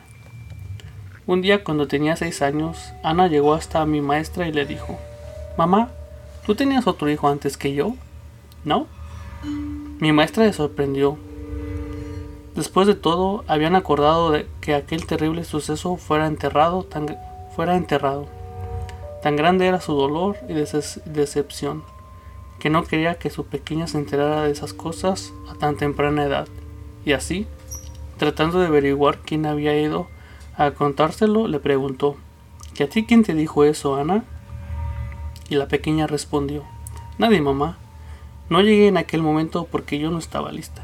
Un 1.26 1.42
día 1.42 1.64
cuando 1.64 1.88
tenía 1.88 2.16
6 2.16 2.44
años, 2.44 2.94
Ana 3.02 3.28
llegó 3.28 3.56
hasta 3.56 3.84
mi 3.88 4.02
maestra 4.02 4.48
y 4.48 4.54
le 4.54 4.68
dijo, 4.68 5.00
Mamá, 5.58 5.90
¿tú 6.46 6.54
tenías 6.54 6.86
otro 6.86 7.10
hijo 7.10 7.28
antes 7.28 7.58
que 7.58 7.74
yo? 7.74 7.96
¿No? 8.64 8.86
Mi 10.00 10.12
maestra 10.12 10.46
se 10.46 10.54
sorprendió. 10.54 11.18
Después 12.54 12.86
de 12.86 12.94
todo, 12.94 13.44
habían 13.48 13.76
acordado 13.76 14.30
de 14.30 14.46
que 14.62 14.76
aquel 14.76 15.08
terrible 15.08 15.44
suceso 15.44 15.98
fuera 15.98 16.28
enterrado, 16.28 16.84
tan, 16.84 17.18
fuera 17.56 17.76
enterrado. 17.76 18.28
Tan 19.24 19.36
grande 19.36 19.66
era 19.66 19.82
su 19.82 19.96
dolor 19.96 20.38
y 20.48 20.54
decepción, 20.54 21.84
que 22.62 22.70
no 22.70 22.84
quería 22.84 23.16
que 23.18 23.32
su 23.32 23.46
pequeña 23.48 23.88
se 23.88 23.98
enterara 23.98 24.44
de 24.44 24.52
esas 24.52 24.72
cosas 24.74 25.34
a 25.50 25.56
tan 25.56 25.78
temprana 25.78 26.26
edad. 26.26 26.48
Y 27.04 27.14
así, 27.14 27.48
tratando 28.18 28.60
de 28.60 28.68
averiguar 28.68 29.18
quién 29.18 29.48
había 29.48 29.76
ido 29.76 30.08
a 30.56 30.70
contárselo, 30.72 31.48
le 31.48 31.60
preguntó, 31.60 32.18
¿Que 32.76 32.84
a 32.84 32.90
ti 32.90 33.04
quién 33.06 33.24
te 33.24 33.34
dijo 33.34 33.64
eso, 33.64 33.96
Ana? 33.96 34.24
Y 35.50 35.56
la 35.56 35.68
pequeña 35.68 36.06
respondió, 36.06 36.64
Nadie, 37.18 37.42
mamá. 37.42 37.78
No 38.48 38.62
llegué 38.62 38.88
en 38.88 38.98
aquel 38.98 39.24
momento 39.24 39.68
porque 39.70 39.98
yo 39.98 40.12
no 40.12 40.20
estaba 40.20 40.52
lista. 40.52 40.84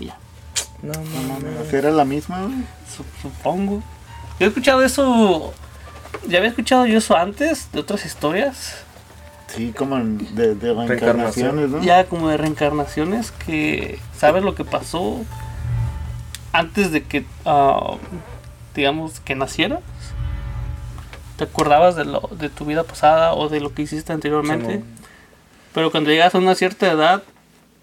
Y 0.00 0.06
Ya, 0.06 0.18
No, 0.82 0.94
no, 0.94 1.38
no. 1.38 1.64
¿Será 1.70 1.92
la 1.92 2.04
misma? 2.04 2.50
supongo. 3.22 3.82
Yo 4.40 4.46
he 4.46 4.48
escuchado 4.48 4.82
eso. 4.82 5.54
Ya 6.26 6.38
había 6.38 6.50
escuchado 6.50 6.86
yo 6.86 6.98
eso 6.98 7.16
antes 7.16 7.70
de 7.70 7.78
otras 7.78 8.04
historias. 8.04 8.83
Sí, 9.54 9.72
como 9.76 9.98
de, 9.98 10.54
de 10.54 10.74
reencarnaciones, 10.74 11.70
¿no? 11.70 11.82
Ya 11.82 12.06
como 12.06 12.28
de 12.28 12.36
reencarnaciones 12.36 13.30
que 13.30 13.98
sabes 14.16 14.42
lo 14.42 14.54
que 14.54 14.64
pasó 14.64 15.24
antes 16.54 16.92
de 16.92 17.02
que, 17.02 17.24
ah, 17.44 17.96
digamos, 18.74 19.20
que 19.20 19.34
nacieras. 19.34 19.80
Te 21.36 21.44
acordabas 21.44 21.96
de, 21.96 22.04
lo, 22.04 22.30
de 22.38 22.48
tu 22.48 22.64
vida 22.64 22.84
pasada 22.84 23.34
o 23.34 23.48
de 23.48 23.60
lo 23.60 23.74
que 23.74 23.82
hiciste 23.82 24.12
anteriormente. 24.12 24.82
Pero 25.72 25.90
cuando 25.90 26.10
llegas 26.10 26.34
a 26.36 26.38
una 26.38 26.54
cierta 26.54 26.90
edad, 26.90 27.24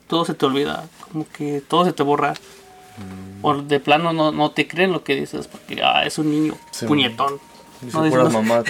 todo 0.07 0.23
se 0.23 0.33
te 0.33 0.45
olvida. 0.45 0.85
Como 1.11 1.27
que 1.27 1.61
todo 1.67 1.83
se 1.83 1.91
te 1.91 2.01
borra. 2.01 2.31
Mm. 2.31 3.45
O 3.45 3.61
de 3.61 3.79
plano 3.81 4.13
no, 4.13 4.31
no 4.31 4.51
te 4.51 4.69
creen 4.69 4.93
lo 4.93 5.03
que 5.03 5.15
dices. 5.15 5.47
Porque 5.47 5.81
ah, 5.83 6.05
es 6.05 6.17
un 6.17 6.31
niño 6.31 6.55
Sí, 6.71 6.85
puñetón. 6.85 7.39
Dice 7.81 7.97
No, 7.97 8.09
puras 8.09 8.31
no. 8.31 8.41
mamás. 8.41 8.65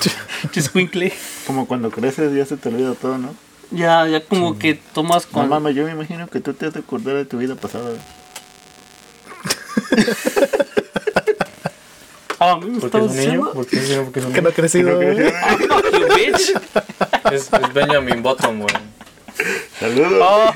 Chiscuincle. 0.52 1.12
Como 1.46 1.66
cuando 1.66 1.90
creces 1.90 2.32
ya 2.34 2.46
se 2.46 2.56
te 2.56 2.68
olvida 2.68 2.94
todo, 2.94 3.18
¿no? 3.18 3.34
Ya, 3.70 4.06
ya 4.06 4.24
como 4.24 4.58
que 4.58 4.74
tomas 4.74 5.26
No 5.26 5.32
con. 5.32 5.48
mames, 5.48 5.74
yo 5.74 5.84
me 5.84 5.92
imagino 5.92 6.28
que 6.28 6.40
tú 6.40 6.54
te 6.54 6.66
has 6.66 6.74
de 6.74 6.80
acordar 6.80 7.14
de 7.16 7.24
tu 7.24 7.38
vida 7.38 7.54
pasada. 7.56 7.90
Ah, 12.40 12.52
a 12.52 12.56
mí 12.58 12.66
me 12.68 12.80
Porque 12.80 12.98
es 12.98 13.04
estabas 13.04 13.10
un 13.10 13.16
niño. 13.16 13.22
diciendo. 13.22 13.52
Porque 13.54 13.76
es 13.76 13.82
un 13.84 13.88
niño. 13.90 14.04
Porque 14.04 14.18
es 14.20 14.26
un 14.26 14.32
Que 14.32 14.42
no 14.42 14.48
ha 14.48 14.50
niño. 14.50 14.56
crecido. 14.56 15.00
Ah, 15.34 15.56
fuck 15.56 15.92
you, 15.92 16.06
bitch. 16.14 16.52
Es, 17.32 17.50
es 17.52 17.72
Benjamin 17.72 18.22
Button, 18.22 18.58
güey. 18.58 18.74
Saludos. 19.80 20.12
Oh. 20.20 20.52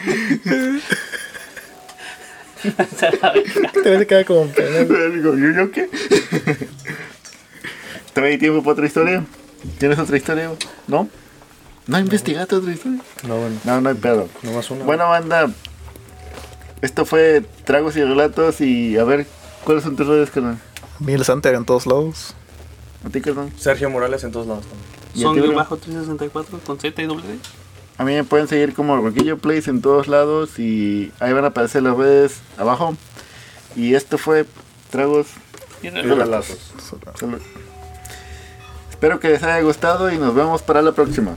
Te 3.83 3.91
ves 3.91 3.99
que 4.01 4.07
queda 4.07 4.25
como 4.25 4.47
pena. 4.49 4.81
¿yo, 5.23 5.35
yo 5.37 5.71
qué? 5.71 5.89
¿Todavía 8.19 8.33
hay 8.35 8.39
tiempo 8.41 8.63
para 8.65 8.73
otra 8.73 8.87
historia? 8.87 9.25
¿Tienes 9.79 9.97
otra 9.97 10.17
historia? 10.17 10.51
¿No? 10.89 11.09
¿No 11.87 11.99
investigaste 12.01 12.57
otra 12.57 12.73
historia? 12.73 13.01
No, 13.23 13.37
bueno. 13.37 13.57
No, 13.63 13.81
no 13.81 13.89
hay 13.91 13.95
pedo. 13.95 14.29
Nomás 14.43 14.69
una. 14.73 14.85
Bueno, 14.85 15.09
banda. 15.09 15.49
Esto 16.83 17.05
fue 17.05 17.45
Tragos 17.63 17.97
y 17.97 18.03
Relatos 18.03 18.61
y 18.61 18.99
a 18.99 19.05
ver, 19.05 19.25
¿cuáles 19.65 19.85
son 19.85 19.95
tus 19.95 20.09
redes, 20.09 20.31
carnal? 20.33 20.59
Miguel 20.99 21.25
Santiago 21.25 21.59
en 21.59 21.65
todos 21.65 21.87
lados. 21.87 22.35
¿A 23.07 23.09
ti, 23.09 23.21
carnal? 23.21 23.53
Sergio 23.57 23.89
Morales 23.89 24.25
en 24.25 24.33
todos 24.33 24.49
lados 24.49 24.65
también. 24.65 24.89
¿Y 25.15 25.21
Son 25.45 25.55
bajo 25.55 25.77
364 25.77 26.59
con 26.67 26.81
Z 26.81 27.01
y 27.01 27.07
doble 27.07 27.23
D. 27.25 27.39
A 27.99 28.05
mí 28.05 28.15
me 28.15 28.25
pueden 28.25 28.49
seguir 28.49 28.75
como 28.75 28.97
Roquillo 28.97 29.39
Place 29.39 29.71
en 29.71 29.81
todos 29.81 30.09
lados 30.09 30.59
y 30.59 31.13
ahí 31.21 31.33
van 31.33 31.45
a 31.45 31.49
aparecer 31.49 31.85
las 31.85 31.97
redes 31.97 32.41
abajo. 32.57 32.97
Y 33.77 33.95
esto 33.95 34.19
fue 34.19 34.45
Tragos 34.91 35.29
Y 35.85 35.87
y 35.87 35.91
re- 35.91 36.03
Relatos. 36.03 36.73
Salud. 37.17 37.39
Espero 38.99 39.21
que 39.21 39.29
les 39.29 39.45
haya 39.45 39.61
gustado 39.61 40.11
y 40.11 40.19
nos 40.19 40.35
vemos 40.35 40.61
para 40.61 40.83
la 40.83 40.91
próxima. 40.91 41.37